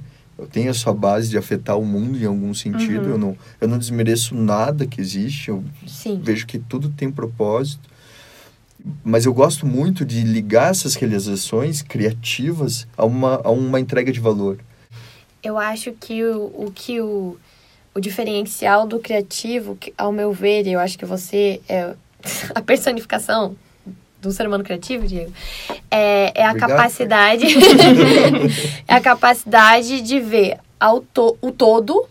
tem 0.51 0.67
a 0.67 0.73
sua 0.73 0.93
base 0.93 1.29
de 1.29 1.37
afetar 1.37 1.77
o 1.77 1.85
mundo 1.85 2.17
em 2.17 2.25
algum 2.25 2.53
sentido. 2.53 3.05
Uhum. 3.05 3.11
Eu, 3.11 3.17
não, 3.17 3.37
eu 3.61 3.67
não 3.67 3.77
desmereço 3.77 4.35
nada 4.35 4.85
que 4.85 4.99
existe, 4.99 5.49
eu 5.49 5.63
Sim. 5.87 6.19
vejo 6.21 6.45
que 6.45 6.59
tudo 6.59 6.89
tem 6.89 7.11
propósito 7.11 7.95
mas 9.03 9.25
eu 9.25 9.33
gosto 9.33 9.65
muito 9.65 10.05
de 10.05 10.21
ligar 10.21 10.69
essas 10.71 10.93
realizações 10.95 11.81
criativas 11.81 12.87
a 12.95 13.03
uma, 13.05 13.41
a 13.43 13.49
uma 13.49 13.79
entrega 13.79 14.11
de 14.11 14.19
valor. 14.19 14.59
Eu 15.41 15.57
acho 15.57 15.91
que 15.93 16.23
o, 16.23 16.65
o 16.65 16.71
que 16.73 17.01
o, 17.01 17.37
o 17.93 17.99
diferencial 17.99 18.87
do 18.87 18.99
criativo, 18.99 19.77
ao 19.97 20.11
meu 20.11 20.31
ver, 20.31 20.67
eu 20.67 20.79
acho 20.79 20.97
que 20.97 21.05
você 21.05 21.61
é 21.67 21.95
a 22.53 22.61
personificação 22.61 23.55
do 24.21 24.31
ser 24.31 24.47
humano 24.47 24.63
criativo, 24.63 25.05
Diego, 25.05 25.31
é, 25.91 26.31
é 26.33 26.45
a 26.45 26.49
Obrigado. 26.49 26.69
capacidade 26.69 27.45
é 28.87 28.93
a 28.93 29.01
capacidade 29.01 30.01
de 30.01 30.19
ver 30.19 30.57
ao 30.79 31.01
to, 31.01 31.37
o 31.41 31.51
todo, 31.51 32.07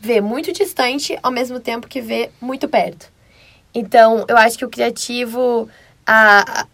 ver 0.00 0.20
muito 0.20 0.52
distante, 0.52 1.18
ao 1.22 1.32
mesmo 1.32 1.58
tempo 1.58 1.88
que 1.88 2.00
ver 2.00 2.30
muito 2.40 2.68
perto. 2.68 3.12
Então, 3.74 4.24
eu 4.28 4.36
acho 4.36 4.56
que 4.56 4.64
o 4.64 4.68
criativo 4.68 5.68
a, 6.06 6.66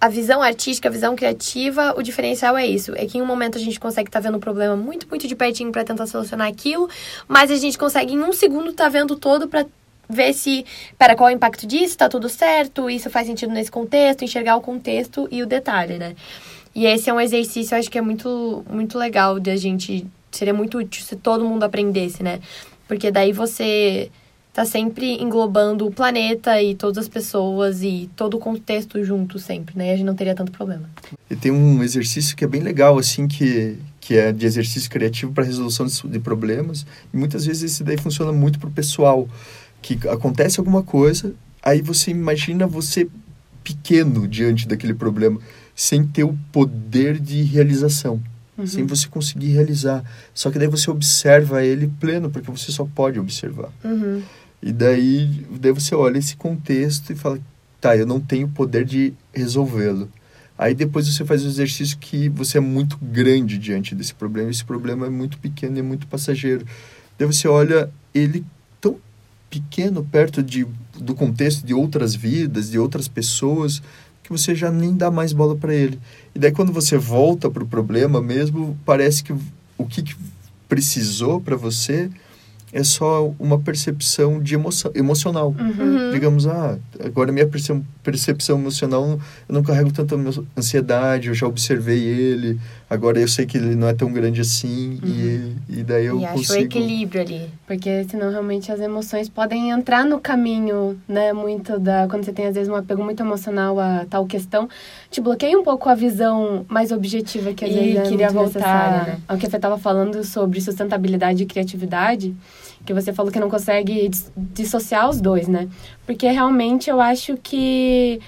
a 0.00 0.08
visão 0.08 0.42
artística, 0.42 0.88
a 0.88 0.92
visão 0.92 1.14
criativa, 1.16 1.94
o 1.96 2.02
diferencial 2.02 2.56
é 2.56 2.66
isso. 2.66 2.92
É 2.96 3.06
que 3.06 3.18
em 3.18 3.22
um 3.22 3.26
momento 3.26 3.58
a 3.58 3.60
gente 3.60 3.78
consegue 3.78 4.08
estar 4.08 4.20
tá 4.20 4.28
vendo 4.28 4.36
um 4.36 4.40
problema 4.40 4.76
muito, 4.76 5.08
muito 5.08 5.26
de 5.26 5.34
pertinho 5.36 5.70
para 5.70 5.84
tentar 5.84 6.06
solucionar 6.06 6.48
aquilo, 6.48 6.88
mas 7.26 7.50
a 7.50 7.56
gente 7.56 7.76
consegue 7.76 8.14
em 8.14 8.22
um 8.22 8.32
segundo 8.32 8.70
estar 8.70 8.84
tá 8.84 8.90
vendo 8.90 9.16
todo 9.16 9.48
para 9.48 9.66
ver 10.08 10.32
se, 10.32 10.64
para 10.96 11.14
qual 11.14 11.28
é 11.28 11.32
o 11.32 11.36
impacto 11.36 11.66
disso, 11.66 11.98
tá 11.98 12.08
tudo 12.08 12.28
certo, 12.28 12.88
isso 12.88 13.10
faz 13.10 13.26
sentido 13.26 13.52
nesse 13.52 13.70
contexto, 13.70 14.24
enxergar 14.24 14.56
o 14.56 14.60
contexto 14.60 15.28
e 15.30 15.42
o 15.42 15.46
detalhe, 15.46 15.98
né? 15.98 16.14
E 16.74 16.86
esse 16.86 17.10
é 17.10 17.14
um 17.14 17.20
exercício, 17.20 17.74
eu 17.74 17.78
acho 17.78 17.90
que 17.90 17.98
é 17.98 18.02
muito, 18.02 18.64
muito 18.70 18.98
legal 18.98 19.38
de 19.38 19.50
a 19.50 19.56
gente, 19.56 20.06
seria 20.30 20.54
muito 20.54 20.78
útil 20.78 21.04
se 21.04 21.16
todo 21.16 21.44
mundo 21.44 21.64
aprendesse, 21.64 22.22
né? 22.22 22.40
Porque 22.86 23.10
daí 23.10 23.32
você 23.32 24.10
tá 24.58 24.64
sempre 24.64 25.22
englobando 25.22 25.86
o 25.86 25.90
planeta 25.90 26.60
e 26.60 26.74
todas 26.74 26.98
as 26.98 27.08
pessoas 27.08 27.82
e 27.82 28.10
todo 28.16 28.34
o 28.34 28.38
contexto 28.40 29.02
junto 29.04 29.38
sempre, 29.38 29.78
né? 29.78 29.88
E 29.88 29.90
a 29.90 29.96
gente 29.96 30.06
não 30.06 30.16
teria 30.16 30.34
tanto 30.34 30.50
problema. 30.50 30.90
E 31.30 31.36
tem 31.36 31.52
um 31.52 31.80
exercício 31.80 32.36
que 32.36 32.44
é 32.44 32.48
bem 32.48 32.60
legal, 32.60 32.98
assim, 32.98 33.28
que, 33.28 33.78
que 34.00 34.16
é 34.16 34.32
de 34.32 34.46
exercício 34.46 34.90
criativo 34.90 35.32
para 35.32 35.44
resolução 35.44 35.86
de, 35.86 36.18
problemas. 36.18 36.84
E 37.14 37.16
muitas 37.16 37.46
vezes 37.46 37.70
esse 37.70 37.84
daí 37.84 37.96
funciona 37.96 38.32
muito 38.32 38.58
para 38.58 38.68
o 38.68 38.72
pessoal. 38.72 39.28
Que 39.80 39.98
acontece 40.08 40.58
alguma 40.58 40.82
coisa, 40.82 41.34
aí 41.62 41.80
você 41.80 42.10
imagina 42.10 42.66
você 42.66 43.08
pequeno 43.62 44.26
diante 44.26 44.66
daquele 44.66 44.94
problema, 44.94 45.38
sem 45.74 46.04
ter 46.04 46.24
o 46.24 46.36
poder 46.50 47.18
de 47.18 47.42
realização. 47.42 48.20
Uhum. 48.56 48.66
Sem 48.66 48.86
você 48.86 49.06
conseguir 49.06 49.52
realizar. 49.52 50.02
Só 50.34 50.50
que 50.50 50.58
daí 50.58 50.66
você 50.66 50.90
observa 50.90 51.64
ele 51.64 51.90
pleno, 52.00 52.30
porque 52.30 52.50
você 52.50 52.72
só 52.72 52.84
pode 52.84 53.20
observar. 53.20 53.70
Uhum. 53.84 54.22
E 54.60 54.72
daí, 54.72 55.46
daí 55.60 55.72
você 55.72 55.94
olha 55.94 56.18
esse 56.18 56.36
contexto 56.36 57.12
e 57.12 57.14
fala, 57.14 57.38
tá, 57.80 57.96
eu 57.96 58.06
não 58.06 58.18
tenho 58.20 58.48
poder 58.48 58.84
de 58.84 59.14
resolvê-lo. 59.32 60.10
Aí 60.58 60.74
depois 60.74 61.06
você 61.06 61.24
faz 61.24 61.44
o 61.44 61.46
exercício 61.46 61.96
que 61.98 62.28
você 62.28 62.58
é 62.58 62.60
muito 62.60 62.98
grande 63.00 63.56
diante 63.56 63.94
desse 63.94 64.12
problema, 64.12 64.50
esse 64.50 64.64
problema 64.64 65.06
é 65.06 65.10
muito 65.10 65.38
pequeno 65.38 65.76
e 65.76 65.78
é 65.78 65.82
muito 65.82 66.08
passageiro. 66.08 66.66
Daí 67.16 67.26
você 67.26 67.46
olha 67.46 67.88
ele 68.12 68.44
pequeno 69.50 70.04
perto 70.04 70.42
de, 70.42 70.66
do 70.98 71.14
contexto 71.14 71.66
de 71.66 71.74
outras 71.74 72.14
vidas, 72.14 72.70
de 72.70 72.78
outras 72.78 73.08
pessoas, 73.08 73.82
que 74.22 74.30
você 74.30 74.54
já 74.54 74.70
nem 74.70 74.94
dá 74.94 75.10
mais 75.10 75.32
bola 75.32 75.56
para 75.56 75.74
ele. 75.74 75.98
E 76.34 76.38
daí 76.38 76.52
quando 76.52 76.72
você 76.72 76.98
volta 76.98 77.50
para 77.50 77.64
o 77.64 77.66
problema 77.66 78.20
mesmo, 78.20 78.78
parece 78.84 79.24
que 79.24 79.32
o 79.32 79.86
que, 79.86 80.02
que 80.02 80.14
precisou 80.68 81.40
para 81.40 81.56
você 81.56 82.10
é 82.72 82.84
só 82.84 83.32
uma 83.38 83.58
percepção 83.58 84.40
de 84.40 84.54
emoção, 84.54 84.90
emocional. 84.94 85.54
Uhum. 85.58 86.10
Digamos, 86.12 86.46
ah, 86.46 86.78
agora 87.02 87.32
minha 87.32 87.48
percepção 88.02 88.58
emocional, 88.58 89.18
eu 89.48 89.52
não 89.52 89.62
carrego 89.62 89.90
tanta 89.90 90.14
ansiedade, 90.56 91.28
eu 91.28 91.34
já 91.34 91.46
observei 91.46 91.98
ele, 91.98 92.60
agora 92.90 93.18
eu 93.18 93.28
sei 93.28 93.44
que 93.44 93.58
ele 93.58 93.74
não 93.74 93.88
é 93.88 93.92
tão 93.92 94.10
grande 94.12 94.40
assim, 94.40 94.98
uhum. 95.02 95.56
e, 95.68 95.80
e 95.80 95.82
daí 95.82 96.06
eu 96.06 96.20
e 96.20 96.26
consigo... 96.26 96.40
acho 96.40 96.52
o 96.52 96.56
equilíbrio 96.56 97.20
ali. 97.20 97.50
Porque 97.66 98.04
senão 98.04 98.30
realmente 98.30 98.72
as 98.72 98.80
emoções 98.80 99.28
podem 99.28 99.70
entrar 99.70 100.04
no 100.04 100.18
caminho, 100.18 100.98
né, 101.06 101.32
muito 101.32 101.78
da... 101.78 102.06
Quando 102.08 102.24
você 102.24 102.32
tem 102.32 102.46
às 102.46 102.54
vezes 102.54 102.68
um 102.68 102.74
apego 102.74 103.04
muito 103.04 103.22
emocional 103.22 103.78
a 103.78 104.06
tal 104.08 104.26
questão, 104.26 104.68
te 105.10 105.20
bloqueia 105.20 105.58
um 105.58 105.62
pouco 105.62 105.88
a 105.88 105.94
visão 105.94 106.64
mais 106.68 106.90
objetiva 106.90 107.52
que 107.52 107.64
às 107.64 107.70
e 107.70 107.74
vezes 107.74 107.96
é 107.96 108.02
queria 108.02 108.30
voltar 108.30 109.06
né? 109.06 109.20
ao 109.28 109.36
que 109.36 109.48
você 109.48 109.56
estava 109.56 109.78
falando 109.78 110.24
sobre 110.24 110.60
sustentabilidade 110.60 111.42
e 111.42 111.46
criatividade, 111.46 112.34
que 112.86 112.94
você 112.94 113.12
falou 113.12 113.30
que 113.30 113.38
não 113.38 113.50
consegue 113.50 114.10
dissociar 114.36 115.10
os 115.10 115.20
dois, 115.20 115.46
né? 115.46 115.68
Porque 116.06 116.26
realmente 116.28 116.88
eu 116.88 117.00
acho 117.00 117.36
que 117.42 118.18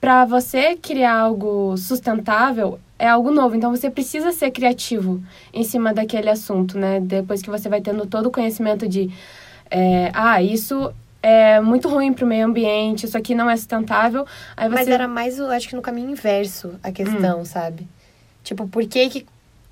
para 0.00 0.24
você 0.24 0.76
criar 0.76 1.14
algo 1.16 1.76
sustentável 1.76 2.80
é 3.02 3.08
algo 3.08 3.32
novo, 3.32 3.56
então 3.56 3.74
você 3.74 3.90
precisa 3.90 4.30
ser 4.30 4.52
criativo 4.52 5.20
em 5.52 5.64
cima 5.64 5.92
daquele 5.92 6.30
assunto, 6.30 6.78
né? 6.78 7.00
Depois 7.00 7.42
que 7.42 7.50
você 7.50 7.68
vai 7.68 7.80
tendo 7.80 8.06
todo 8.06 8.26
o 8.26 8.30
conhecimento 8.30 8.86
de 8.86 9.10
é, 9.68 10.12
ah, 10.14 10.40
isso 10.40 10.94
é 11.20 11.60
muito 11.60 11.88
ruim 11.88 12.12
para 12.12 12.24
o 12.24 12.28
meio 12.28 12.46
ambiente, 12.46 13.04
isso 13.04 13.18
aqui 13.18 13.34
não 13.34 13.50
é 13.50 13.56
sustentável. 13.56 14.24
Aí 14.56 14.68
você... 14.68 14.74
Mas 14.76 14.88
era 14.88 15.08
mais, 15.08 15.40
acho 15.40 15.68
que 15.68 15.74
no 15.74 15.82
caminho 15.82 16.10
inverso 16.10 16.74
a 16.80 16.92
questão, 16.92 17.40
hum. 17.40 17.44
sabe? 17.44 17.88
Tipo, 18.44 18.68
por 18.68 18.86
que 18.86 19.08
que 19.08 19.26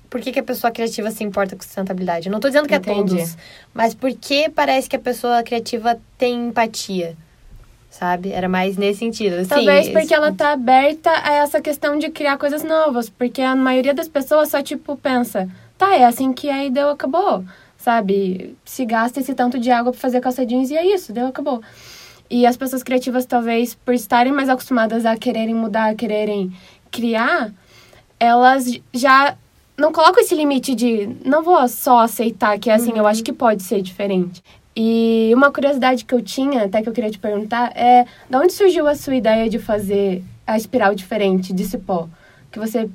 por 0.09 0.19
que, 0.19 0.33
que 0.33 0.39
a 0.41 0.43
pessoa 0.43 0.69
criativa 0.69 1.09
se 1.09 1.23
importa 1.23 1.55
com 1.55 1.63
sustentabilidade? 1.63 2.27
Eu 2.27 2.31
não 2.31 2.39
estou 2.39 2.51
dizendo 2.51 2.67
que 2.67 2.75
Entendi. 2.75 3.13
é 3.13 3.17
todos, 3.17 3.37
mas 3.73 3.95
por 3.95 4.11
que 4.13 4.49
parece 4.49 4.89
que 4.89 4.95
a 4.97 4.99
pessoa 4.99 5.41
criativa 5.41 5.97
tem 6.17 6.47
empatia? 6.47 7.15
Sabe? 7.91 8.31
Era 8.31 8.49
mais 8.49 8.77
nesse 8.77 8.99
sentido. 8.99 9.35
Assim, 9.35 9.49
Talvez 9.49 9.89
porque 9.89 10.05
esse... 10.05 10.13
ela 10.13 10.31
tá 10.31 10.53
aberta 10.53 11.11
a 11.11 11.33
essa 11.33 11.61
questão 11.61 11.99
de 11.99 12.09
criar 12.09 12.37
coisas 12.37 12.63
novas. 12.63 13.09
Porque 13.09 13.41
a 13.41 13.55
maioria 13.55 13.93
das 13.93 14.07
pessoas 14.07 14.49
só, 14.49 14.63
tipo, 14.63 14.95
pensa, 14.95 15.47
tá, 15.77 15.95
é 15.95 16.05
assim 16.05 16.33
que 16.33 16.49
aí 16.49 16.69
deu, 16.69 16.89
acabou 16.89 17.43
sabe? 17.81 18.55
Se 18.63 18.85
gasta 18.85 19.19
esse 19.19 19.33
tanto 19.33 19.59
de 19.59 19.71
água 19.71 19.91
para 19.91 19.99
fazer 19.99 20.21
calça 20.21 20.45
jeans 20.45 20.69
e 20.69 20.77
é 20.77 20.85
isso, 20.93 21.11
deu, 21.11 21.27
acabou. 21.27 21.61
E 22.29 22.45
as 22.45 22.55
pessoas 22.55 22.83
criativas, 22.83 23.25
talvez, 23.25 23.73
por 23.73 23.93
estarem 23.93 24.31
mais 24.31 24.47
acostumadas 24.47 25.05
a 25.05 25.17
quererem 25.17 25.55
mudar, 25.55 25.89
a 25.89 25.95
quererem 25.95 26.55
criar, 26.89 27.51
elas 28.19 28.79
já 28.93 29.35
não 29.75 29.91
colocam 29.91 30.21
esse 30.21 30.35
limite 30.35 30.75
de 30.75 31.09
não 31.25 31.43
vou 31.43 31.67
só 31.67 31.99
aceitar 31.99 32.59
que 32.59 32.69
é 32.69 32.73
assim, 32.75 32.91
uhum. 32.91 32.97
eu 32.97 33.07
acho 33.07 33.23
que 33.23 33.33
pode 33.33 33.63
ser 33.63 33.81
diferente. 33.81 34.43
E 34.75 35.31
uma 35.33 35.51
curiosidade 35.51 36.05
que 36.05 36.13
eu 36.13 36.21
tinha, 36.21 36.63
até 36.63 36.81
que 36.81 36.87
eu 36.87 36.93
queria 36.93 37.11
te 37.11 37.19
perguntar, 37.19 37.71
é 37.75 38.05
de 38.29 38.35
onde 38.35 38.53
surgiu 38.53 38.87
a 38.87 38.95
sua 38.95 39.15
ideia 39.15 39.49
de 39.49 39.59
fazer 39.59 40.23
a 40.47 40.55
espiral 40.55 40.95
diferente 40.95 41.51
de 41.51 41.65
cipó? 41.65 42.07
Que 42.51 42.59
você. 42.59 42.89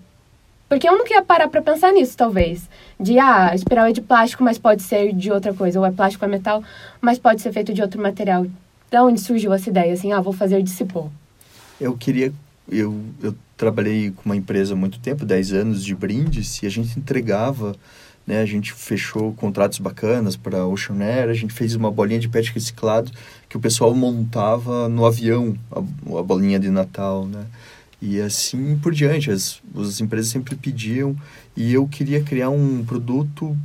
Porque 0.69 0.89
eu 0.89 0.97
não 0.97 1.05
queria 1.05 1.23
parar 1.23 1.49
pra 1.49 1.63
pensar 1.63 1.93
nisso, 1.93 2.17
talvez. 2.17 2.69
De, 2.99 3.19
ah, 3.19 3.51
a 3.51 3.55
espiral 3.55 3.87
é 3.87 3.93
de 3.93 4.01
plástico, 4.01 4.43
mas 4.43 4.59
pode 4.59 4.83
ser 4.83 5.13
de 5.13 5.31
outra 5.31 5.53
coisa. 5.53 5.79
Ou 5.79 5.87
é 5.87 5.93
plástico, 5.93 6.25
é 6.25 6.29
metal, 6.29 6.63
mas 7.01 7.19
pode 7.19 7.41
ser 7.41 7.53
feito 7.53 7.73
de 7.73 7.83
outro 7.83 8.03
material. 8.03 8.47
De 8.91 8.99
onde 8.99 9.21
surgiu 9.21 9.53
essa 9.53 9.69
ideia, 9.69 9.93
assim, 9.93 10.13
ah, 10.13 10.21
vou 10.21 10.33
fazer 10.33 10.63
de 10.63 10.71
cipó? 10.71 11.09
Eu 11.81 11.97
queria... 11.97 12.33
Eu, 12.69 13.01
eu 13.23 13.33
trabalhei 13.57 14.11
com 14.11 14.23
uma 14.25 14.37
empresa 14.37 14.75
há 14.75 14.77
muito 14.77 14.99
tempo, 14.99 15.25
10 15.25 15.53
anos 15.53 15.85
de 15.85 15.95
brindes, 15.95 16.61
e 16.63 16.67
a 16.67 16.71
gente 16.71 16.99
entregava... 16.99 17.77
Né, 18.27 18.41
a 18.41 18.47
gente 18.47 18.73
fechou 18.73 19.33
contratos 19.35 19.79
bacanas 19.79 20.35
para 20.35 20.67
Ocean 20.67 20.99
Air, 21.01 21.29
a 21.29 21.35
gente 21.35 21.53
fez 21.53 21.77
uma 21.77 21.93
bolinha 21.93 22.19
de 22.19 22.29
pet 22.29 22.53
reciclado 22.53 23.13
que 23.49 23.57
o 23.57 23.61
pessoal 23.61 23.95
montava 23.95 24.89
no 24.89 25.07
avião, 25.07 25.57
a, 25.71 25.79
a 25.79 26.23
bolinha 26.25 26.59
de 26.59 26.69
Natal, 26.69 27.25
né? 27.25 27.47
E 28.03 28.21
assim 28.21 28.77
por 28.79 28.93
diante, 28.93 29.31
as, 29.31 29.63
as 29.77 30.01
empresas 30.01 30.31
sempre 30.31 30.57
pediam 30.57 31.17
e 31.57 31.73
eu 31.73 31.87
queria 31.87 32.21
criar 32.23 32.51
um 32.51 32.85
produto 32.85 33.57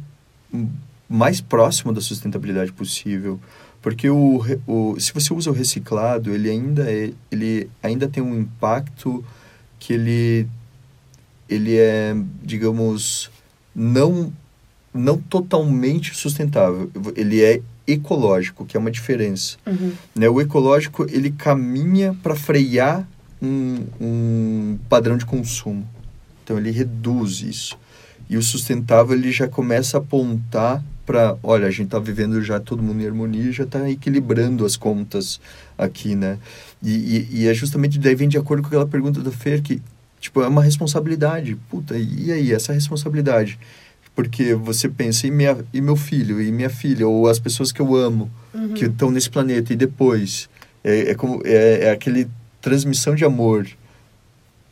mais 1.09 1.41
próximo 1.41 1.91
da 1.91 1.99
sustentabilidade 1.99 2.71
possível. 2.71 3.39
Porque 3.81 4.09
o, 4.09 4.41
o, 4.67 4.99
se 4.99 5.11
você 5.11 5.33
usa 5.33 5.49
o 5.49 5.53
reciclado, 5.53 6.33
ele 6.33 6.49
ainda, 6.49 6.89
é, 6.89 7.11
ele 7.31 7.69
ainda 7.81 8.07
tem 8.07 8.21
um 8.21 8.39
impacto 8.39 9.25
que 9.79 9.93
ele, 9.93 10.47
ele 11.49 11.77
é, 11.77 12.15
digamos, 12.43 13.31
não, 13.75 14.31
não 14.93 15.17
totalmente 15.17 16.15
sustentável. 16.15 16.89
Ele 17.15 17.41
é 17.41 17.61
ecológico, 17.87 18.65
que 18.65 18.77
é 18.77 18.79
uma 18.79 18.91
diferença. 18.91 19.57
Uhum. 19.65 19.93
Né? 20.15 20.29
O 20.29 20.39
ecológico, 20.39 21.05
ele 21.09 21.31
caminha 21.31 22.15
para 22.21 22.35
frear 22.35 23.07
um, 23.41 23.85
um 23.99 24.79
padrão 24.87 25.17
de 25.17 25.25
consumo. 25.25 25.87
Então, 26.43 26.57
ele 26.57 26.71
reduz 26.71 27.41
isso. 27.41 27.77
E 28.29 28.37
o 28.37 28.41
sustentável, 28.41 29.15
ele 29.15 29.31
já 29.31 29.47
começa 29.47 29.97
a 29.97 29.99
apontar 29.99 30.83
para, 31.05 31.35
olha, 31.43 31.67
a 31.67 31.71
gente 31.71 31.87
está 31.87 31.99
vivendo 31.99 32.41
já 32.41 32.59
todo 32.59 32.81
mundo 32.81 33.01
em 33.01 33.05
harmonia, 33.05 33.51
já 33.51 33.63
está 33.63 33.89
equilibrando 33.89 34.65
as 34.65 34.77
contas 34.77 35.41
aqui, 35.77 36.15
né? 36.15 36.37
E, 36.81 36.91
e, 36.91 37.27
e, 37.31 37.47
é 37.47 37.53
justamente 37.53 37.99
daí 37.99 38.15
vem 38.15 38.29
de 38.29 38.37
acordo 38.37 38.61
com 38.61 38.67
aquela 38.67 38.87
pergunta 38.87 39.19
do 39.19 39.31
Fer, 39.31 39.61
que, 39.61 39.81
tipo, 40.19 40.41
é 40.41 40.47
uma 40.47 40.63
responsabilidade. 40.63 41.57
Puta, 41.69 41.97
e 41.97 42.31
aí, 42.31 42.53
essa 42.53 42.71
responsabilidade? 42.71 43.59
Porque 44.15 44.53
você 44.53 44.89
pensa, 44.89 45.25
e, 45.25 45.31
minha, 45.31 45.57
e 45.73 45.79
meu 45.79 45.95
filho, 45.95 46.41
e 46.41 46.51
minha 46.51 46.69
filha, 46.69 47.07
ou 47.07 47.27
as 47.27 47.39
pessoas 47.39 47.71
que 47.71 47.81
eu 47.81 47.95
amo, 47.95 48.29
uhum. 48.53 48.73
que 48.73 48.85
estão 48.85 49.09
nesse 49.09 49.29
planeta, 49.29 49.71
e 49.71 49.75
depois? 49.75 50.49
É, 50.83 51.11
é, 51.11 51.15
como, 51.15 51.41
é, 51.45 51.85
é 51.85 51.91
aquele 51.91 52.27
transmissão 52.59 53.15
de 53.15 53.23
amor 53.23 53.67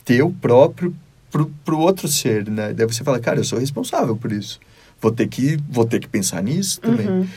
teu 0.03 0.31
próprio 0.41 0.93
pro, 1.31 1.45
pro 1.63 1.79
outro 1.79 2.07
ser, 2.07 2.49
né? 2.49 2.73
Daí 2.73 2.85
você 2.85 3.03
fala, 3.03 3.19
cara, 3.19 3.39
eu 3.39 3.43
sou 3.43 3.59
responsável 3.59 4.15
por 4.15 4.31
isso 4.31 4.59
vou 5.01 5.11
ter 5.11 5.27
que, 5.27 5.57
vou 5.69 5.85
ter 5.85 5.99
que 5.99 6.07
pensar 6.07 6.43
nisso 6.43 6.79
também. 6.81 7.07
Uhum. 7.07 7.27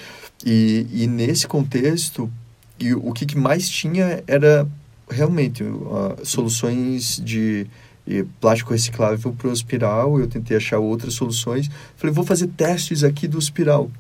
E, 0.45 0.87
e 0.91 1.07
nesse 1.07 1.47
contexto, 1.47 2.31
e 2.79 2.93
o 2.95 3.13
que, 3.13 3.25
que 3.25 3.39
mais 3.39 3.69
tinha 3.69 4.23
era 4.27 4.67
realmente 5.09 5.63
uh, 5.63 6.17
soluções 6.25 7.21
de 7.25 7.67
plástico 8.41 8.73
reciclável 8.73 9.33
para 9.33 9.49
o 9.49 9.53
espiral. 9.53 10.19
Eu 10.19 10.27
tentei 10.27 10.57
achar 10.57 10.79
outras 10.79 11.15
soluções. 11.15 11.71
Falei, 11.97 12.15
vou 12.15 12.25
fazer 12.25 12.49
testes 12.49 13.05
aqui 13.05 13.27
do 13.29 13.39
espiral 13.39 13.91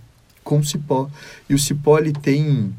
com 0.42 0.62
cipó. 0.62 1.08
E 1.48 1.54
o 1.54 1.58
cipó, 1.58 1.98
ele 1.98 2.12
tem... 2.12 2.74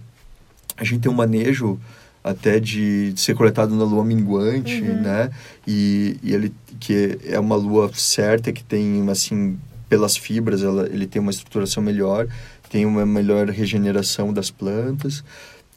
A 0.75 0.83
gente 0.83 1.01
tem 1.01 1.11
um 1.11 1.15
manejo 1.15 1.79
até 2.23 2.59
de 2.59 3.13
ser 3.17 3.35
coletado 3.35 3.75
na 3.75 3.83
lua 3.83 4.03
minguante, 4.03 4.81
uhum. 4.81 5.01
né? 5.01 5.29
E, 5.67 6.17
e 6.23 6.33
ele 6.33 6.53
que 6.79 7.19
é 7.25 7.39
uma 7.39 7.55
lua 7.55 7.91
certa 7.93 8.51
que 8.51 8.63
tem 8.63 9.07
assim 9.09 9.57
pelas 9.89 10.17
fibras, 10.17 10.63
ela, 10.63 10.87
ele 10.87 11.05
tem 11.05 11.21
uma 11.21 11.31
estruturação 11.31 11.83
melhor, 11.83 12.27
tem 12.69 12.85
uma 12.85 13.05
melhor 13.05 13.49
regeneração 13.49 14.33
das 14.33 14.49
plantas. 14.49 15.23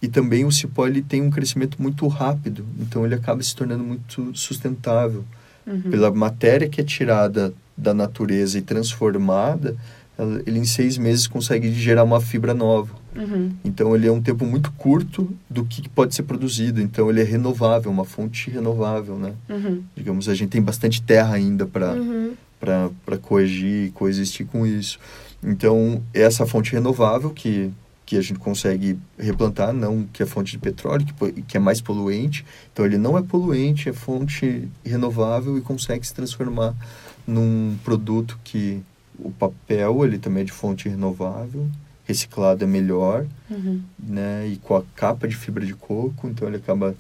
E 0.01 0.09
também 0.09 0.45
o 0.45 0.53
cipó 0.53 0.87
ele 0.87 1.03
tem 1.03 1.23
um 1.23 1.31
crescimento 1.31 1.81
muito 1.81 2.07
rápido, 2.07 2.65
então 2.79 3.05
ele 3.05 3.15
acaba 3.15 3.43
se 3.43 3.55
tornando 3.55 3.83
muito 3.83 4.31
sustentável. 4.35 5.25
Uhum. 5.67 5.91
Pela 5.91 6.11
matéria 6.13 6.69
que 6.69 6.81
é 6.81 6.85
tirada 6.85 7.53
da 7.77 7.93
natureza 7.93 8.59
e 8.59 8.63
transformada, 8.63 9.77
ele 10.47 10.59
em 10.59 10.65
seis 10.65 10.97
meses 10.97 11.27
consegue 11.27 11.73
gerar 11.73 12.05
uma 12.05 12.21
fibra 12.21 12.55
nova. 12.55 12.95
Uhum. 13.17 13.53
Então 13.65 13.97
ele 13.97 14.07
é 14.07 14.13
um 14.13 14.23
tempo 14.23 14.45
muito 14.47 14.71
curto 14.73 15.29
do 15.49 15.65
que 15.65 15.89
pode 15.89 16.15
ser 16.15 16.23
produzido. 16.23 16.81
Então 16.81 17.11
ele 17.11 17.21
é 17.21 17.25
renovável, 17.25 17.91
uma 17.91 18.05
fonte 18.05 18.51
renovável, 18.51 19.19
né? 19.19 19.33
Uhum. 19.49 19.83
Digamos, 19.97 20.29
a 20.29 20.35
gente 20.35 20.51
tem 20.51 20.63
bastante 20.63 21.03
terra 21.03 21.35
ainda 21.35 21.67
para 21.67 21.95
uhum 21.95 22.35
para 22.59 23.19
coagir, 23.21 23.93
coexistir 23.93 24.47
com 24.47 24.67
isso. 24.67 24.99
Então, 25.43 26.03
essa 26.13 26.47
fonte 26.47 26.73
renovável 26.73 27.31
que, 27.31 27.71
que 28.07 28.17
a 28.17 28.23
gente 28.23 28.39
consegue 28.39 28.97
replantar, 29.19 29.73
não 29.73 30.05
que 30.05 30.23
é 30.23 30.27
fonte 30.27 30.53
de 30.53 30.59
petróleo, 30.59 31.05
que, 31.05 31.43
que 31.43 31.57
é 31.57 31.61
mais 31.61 31.81
poluente. 31.81 32.47
Então, 32.73 32.87
ele 32.87 32.97
não 32.97 33.19
é 33.19 33.23
poluente, 33.23 33.89
é 33.89 33.93
fonte 33.93 34.69
renovável 34.85 35.59
e 35.59 35.61
consegue 35.61 36.07
se 36.07 36.15
transformar 36.15 36.73
num 37.27 37.77
produto 37.85 38.39
que 38.45 38.81
o 39.19 39.33
papel, 39.33 40.05
ele 40.05 40.19
também 40.19 40.43
é 40.43 40.45
de 40.45 40.53
fonte 40.53 40.89
renovável, 40.89 41.69
reciclado 42.05 42.63
é 42.63 42.67
melhor, 42.67 43.27
uhum. 43.51 43.83
né? 43.99 44.47
E 44.47 44.57
com 44.59 44.77
a 44.77 44.83
capa 44.95 45.27
de 45.27 45.35
fibra 45.35 45.67
de 45.67 45.75
coco, 45.75 46.29
então 46.29 46.47
ele 46.47 46.59
acaba 46.59 46.95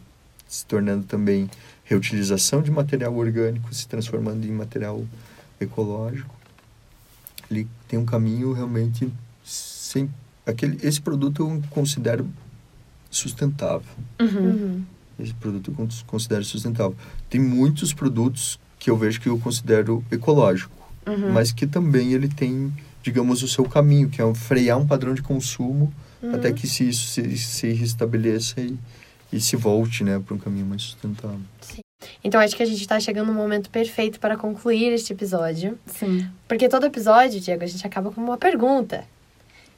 se 0.49 0.67
tornando 0.67 1.05
também 1.05 1.49
reutilização 1.85 2.63
de 2.63 2.71
material 2.71 3.15
orgânico, 3.15 3.73
se 3.73 3.87
transformando 3.87 4.45
em 4.45 4.51
material 4.51 5.05
ecológico, 5.61 6.35
ele 7.51 7.69
tem 7.87 7.99
um 7.99 8.05
caminho 8.05 8.53
realmente 8.53 9.11
sem 9.45 10.11
aquele 10.47 10.79
esse 10.87 11.01
produto 11.01 11.43
eu 11.43 11.63
considero 11.71 12.29
sustentável. 13.11 13.93
Uhum. 14.21 14.29
uhum. 14.29 14.85
Esse 15.19 15.33
produto 15.35 15.75
eu 15.77 15.89
considero 16.07 16.45
sustentável. 16.45 16.95
Tem 17.31 17.41
muitos 17.41 17.95
produtos 17.95 18.61
que 18.79 18.91
eu 18.91 18.97
vejo 18.97 19.21
que 19.21 19.29
eu 19.29 19.39
considero 19.39 20.05
ecológico, 20.11 20.77
uhum. 21.07 21.33
mas 21.33 21.53
que 21.53 21.67
também 21.67 22.13
ele 22.13 22.29
tem, 22.29 22.73
digamos, 23.03 23.43
o 23.43 23.49
seu 23.49 23.65
caminho, 23.65 24.11
que 24.11 24.21
é 24.21 24.35
frear 24.35 24.79
um 24.79 24.87
padrão 24.87 25.15
de 25.15 25.23
consumo 25.23 25.93
uhum. 26.23 26.35
até 26.35 26.53
que 26.53 26.67
se 26.67 26.89
isso 26.89 27.07
se, 27.07 27.39
se 27.39 27.73
restabeleça 27.73 28.61
e, 28.61 28.77
e 29.33 29.41
se 29.41 29.57
volte, 29.57 30.05
né, 30.05 30.19
para 30.19 30.35
um 30.35 30.39
caminho 30.39 30.67
mais 30.67 30.83
sustentável. 30.83 31.41
Sim. 31.61 31.81
Então 32.23 32.41
acho 32.41 32.55
que 32.55 32.63
a 32.63 32.67
gente 32.67 32.81
está 32.81 33.01
chegando 33.01 33.29
no 33.29 33.35
momento 33.35 33.71
perfeito 33.71 34.21
para 34.21 34.37
concluir 34.37 34.93
este 34.93 35.13
episódio. 35.13 35.79
Sim. 35.87 36.29
Porque 36.47 36.69
todo 36.69 36.85
episódio, 36.85 37.41
Diego, 37.41 37.65
a 37.65 37.67
gente 37.67 37.87
acaba 37.87 38.11
com 38.11 38.21
uma 38.21 38.37
pergunta. 38.37 39.05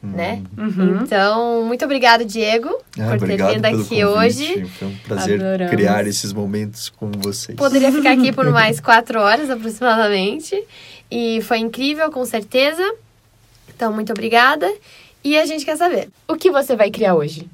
Né? 0.00 0.42
Uhum. 0.56 1.00
Então, 1.02 1.64
muito 1.64 1.84
obrigado, 1.84 2.24
Diego, 2.24 2.68
ah, 3.00 3.16
por 3.18 3.26
ter 3.26 3.36
vindo 3.36 3.64
aqui 3.64 3.76
convite. 3.76 4.04
hoje. 4.04 4.64
Foi 4.78 4.88
um 4.88 4.96
prazer 4.98 5.40
Adoramos. 5.40 5.74
criar 5.74 6.06
esses 6.06 6.32
momentos 6.32 6.88
com 6.88 7.10
vocês. 7.10 7.58
Poderia 7.58 7.90
ficar 7.90 8.12
aqui 8.12 8.30
por 8.32 8.46
mais 8.52 8.78
quatro 8.78 9.20
horas 9.20 9.50
aproximadamente. 9.50 10.56
E 11.10 11.40
foi 11.42 11.58
incrível, 11.58 12.12
com 12.12 12.24
certeza. 12.24 12.82
Então, 13.74 13.92
muito 13.92 14.12
obrigada. 14.12 14.72
E 15.24 15.36
a 15.36 15.44
gente 15.44 15.64
quer 15.64 15.76
saber: 15.76 16.08
o 16.28 16.36
que 16.36 16.50
você 16.50 16.76
vai 16.76 16.90
criar 16.90 17.14
hoje? 17.14 17.48